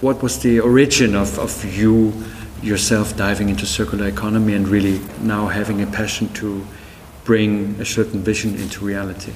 What 0.00 0.22
was 0.22 0.40
the 0.40 0.60
origin 0.60 1.14
of, 1.14 1.38
of 1.38 1.64
you 1.64 2.12
yourself 2.62 3.16
diving 3.16 3.48
into 3.48 3.66
circular 3.66 4.06
economy 4.06 4.54
and 4.54 4.68
really 4.68 5.00
now 5.20 5.48
having 5.48 5.82
a 5.82 5.86
passion 5.86 6.28
to 6.34 6.66
bring 7.24 7.80
a 7.80 7.84
certain 7.84 8.22
vision 8.22 8.54
into 8.56 8.84
reality? 8.84 9.32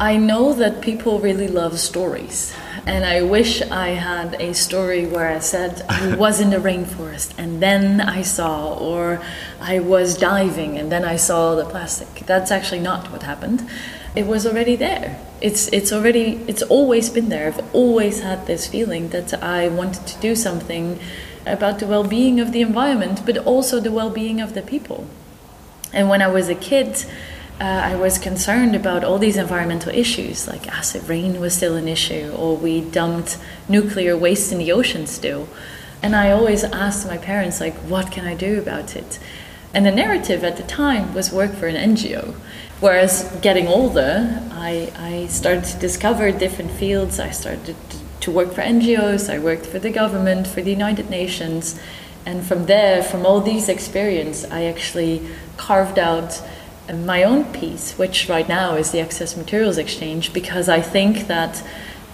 I 0.00 0.16
know 0.16 0.54
that 0.54 0.80
people 0.80 1.18
really 1.18 1.46
love 1.46 1.78
stories, 1.78 2.54
and 2.86 3.04
I 3.04 3.20
wish 3.20 3.60
I 3.60 3.88
had 3.88 4.34
a 4.40 4.54
story 4.54 5.04
where 5.04 5.28
I 5.28 5.40
said 5.40 5.84
I 5.90 6.14
was 6.24 6.40
in 6.40 6.48
the 6.48 6.56
rainforest 6.56 7.34
and 7.36 7.62
then 7.62 8.00
I 8.00 8.22
saw, 8.22 8.78
or 8.78 9.20
I 9.60 9.80
was 9.80 10.16
diving 10.16 10.78
and 10.78 10.90
then 10.90 11.04
I 11.04 11.16
saw 11.16 11.54
the 11.54 11.66
plastic. 11.66 12.24
That's 12.24 12.50
actually 12.50 12.80
not 12.80 13.12
what 13.12 13.24
happened. 13.24 13.68
It 14.16 14.26
was 14.26 14.46
already 14.46 14.74
there. 14.74 15.20
It's 15.42 15.68
it's 15.68 15.92
already 15.92 16.40
it's 16.48 16.62
always 16.62 17.10
been 17.10 17.28
there. 17.28 17.48
I've 17.48 17.74
always 17.74 18.22
had 18.22 18.46
this 18.46 18.66
feeling 18.66 19.10
that 19.10 19.34
I 19.42 19.68
wanted 19.68 20.06
to 20.06 20.20
do 20.20 20.34
something 20.34 20.98
about 21.46 21.78
the 21.78 21.86
well-being 21.86 22.40
of 22.40 22.52
the 22.52 22.60
environment, 22.60 23.22
but 23.24 23.38
also 23.38 23.80
the 23.80 23.92
well-being 23.92 24.40
of 24.40 24.54
the 24.54 24.62
people. 24.62 25.06
And 25.92 26.08
when 26.08 26.22
I 26.22 26.28
was 26.28 26.48
a 26.48 26.54
kid, 26.54 27.04
uh, 27.60 27.64
I 27.64 27.94
was 27.94 28.18
concerned 28.18 28.74
about 28.74 29.04
all 29.04 29.18
these 29.18 29.36
environmental 29.36 29.92
issues, 29.92 30.48
like 30.48 30.66
acid 30.68 31.08
rain 31.08 31.40
was 31.40 31.54
still 31.54 31.76
an 31.76 31.88
issue, 31.88 32.32
or 32.36 32.56
we 32.56 32.80
dumped 32.80 33.38
nuclear 33.68 34.16
waste 34.16 34.50
in 34.52 34.58
the 34.58 34.72
ocean 34.72 35.06
still. 35.06 35.48
And 36.02 36.16
I 36.16 36.30
always 36.30 36.64
asked 36.64 37.06
my 37.06 37.18
parents, 37.18 37.60
like, 37.60 37.74
what 37.74 38.10
can 38.10 38.24
I 38.24 38.34
do 38.34 38.58
about 38.58 38.96
it? 38.96 39.18
And 39.74 39.84
the 39.84 39.92
narrative 39.92 40.42
at 40.42 40.56
the 40.56 40.62
time 40.62 41.12
was 41.12 41.30
work 41.30 41.52
for 41.52 41.66
an 41.66 41.76
NGO. 41.76 42.34
Whereas 42.80 43.30
getting 43.42 43.68
older, 43.68 44.42
I, 44.52 44.90
I 44.96 45.26
started 45.26 45.64
to 45.64 45.78
discover 45.78 46.32
different 46.32 46.70
fields. 46.70 47.20
I 47.20 47.30
started 47.30 47.76
to, 47.90 47.98
to 48.20 48.30
work 48.30 48.52
for 48.52 48.62
NGOs, 48.62 49.32
I 49.32 49.38
worked 49.38 49.66
for 49.66 49.78
the 49.78 49.90
government, 49.90 50.46
for 50.46 50.62
the 50.62 50.70
United 50.70 51.10
Nations. 51.10 51.80
And 52.26 52.46
from 52.46 52.66
there, 52.66 53.02
from 53.02 53.24
all 53.24 53.40
these 53.40 53.68
experiences, 53.68 54.50
I 54.50 54.64
actually 54.64 55.26
carved 55.56 55.98
out 55.98 56.42
my 56.92 57.22
own 57.22 57.44
piece, 57.52 57.96
which 57.96 58.28
right 58.28 58.48
now 58.48 58.74
is 58.74 58.90
the 58.90 59.00
Excess 59.00 59.36
Materials 59.36 59.78
Exchange, 59.78 60.32
because 60.32 60.68
I 60.68 60.80
think 60.80 61.28
that 61.28 61.62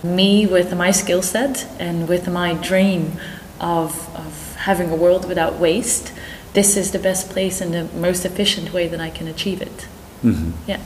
me, 0.03 0.47
with 0.47 0.75
my 0.77 0.91
skill 0.91 1.23
set 1.23 1.67
and 1.81 2.09
with 2.09 2.29
my 2.29 2.55
dream 2.55 3.13
of, 3.61 4.15
of 4.15 4.55
having 4.57 4.91
a 4.91 4.97
world 4.97 5.27
without 5.27 5.55
waste, 5.59 6.13
this 6.53 6.77
is 6.77 6.93
the 6.93 6.99
best 6.99 7.31
place 7.31 7.61
and 7.61 7.75
the 7.75 7.85
most 7.99 8.25
efficient 8.25 8.73
way 8.73 8.87
that 8.89 9.01
I 9.01 9.11
can 9.11 9.27
achieve 9.29 9.61
it. 9.61 9.89
Mm-hmm. 10.23 10.53
Yeah. 10.67 10.81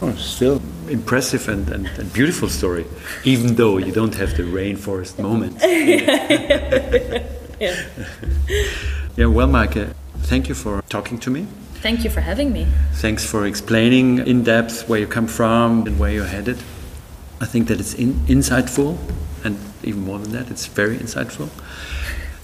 Oh, 0.00 0.14
still 0.14 0.60
impressive 0.88 1.48
and, 1.48 1.68
and, 1.68 1.86
and 1.98 2.12
beautiful 2.12 2.48
story, 2.48 2.86
even 3.24 3.54
though 3.54 3.78
you 3.78 3.92
don't 3.92 4.14
have 4.14 4.36
the 4.36 4.42
rainforest 4.42 5.18
moment. 5.18 5.58
yeah. 7.60 7.74
Yeah, 9.16 9.26
well, 9.26 9.48
Maayke, 9.48 9.94
thank 10.22 10.48
you 10.48 10.54
for 10.54 10.82
talking 10.88 11.18
to 11.20 11.30
me. 11.30 11.46
Thank 11.82 12.04
you 12.04 12.10
for 12.10 12.20
having 12.20 12.52
me. 12.52 12.66
Thanks 12.94 13.24
for 13.24 13.46
explaining 13.46 14.26
in 14.26 14.44
depth 14.44 14.88
where 14.88 15.00
you 15.00 15.06
come 15.06 15.26
from 15.26 15.86
and 15.86 15.98
where 15.98 16.10
you're 16.10 16.26
headed. 16.26 16.58
I 17.40 17.46
think 17.46 17.68
that 17.68 17.80
it's 17.80 17.94
in, 17.94 18.14
insightful, 18.26 18.96
and 19.44 19.58
even 19.82 20.04
more 20.04 20.18
than 20.18 20.32
that, 20.32 20.50
it's 20.50 20.66
very 20.66 20.96
insightful. 20.96 21.48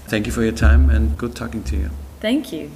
Thank 0.07 0.25
you 0.25 0.31
for 0.31 0.43
your 0.43 0.51
time 0.51 0.89
and 0.89 1.17
good 1.17 1.35
talking 1.35 1.63
to 1.63 1.77
you. 1.77 1.89
Thank 2.19 2.51
you. 2.51 2.69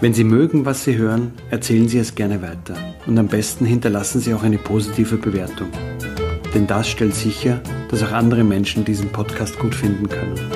Wenn 0.00 0.14
Sie 0.14 0.24
mögen, 0.24 0.66
was 0.66 0.84
Sie 0.84 0.96
hören, 0.96 1.32
erzählen 1.50 1.88
Sie 1.88 1.98
es 1.98 2.14
gerne 2.14 2.40
weiter. 2.40 2.74
Und 3.06 3.18
am 3.18 3.28
besten 3.28 3.66
hinterlassen 3.66 4.20
Sie 4.20 4.32
auch 4.34 4.42
eine 4.42 4.58
positive 4.58 5.16
Bewertung. 5.16 5.68
Denn 6.54 6.66
das 6.66 6.88
stellt 6.88 7.14
sicher, 7.14 7.60
dass 7.90 8.02
auch 8.02 8.12
andere 8.12 8.44
Menschen 8.44 8.84
diesen 8.84 9.10
Podcast 9.10 9.58
gut 9.58 9.74
finden 9.74 10.08
können. 10.08 10.55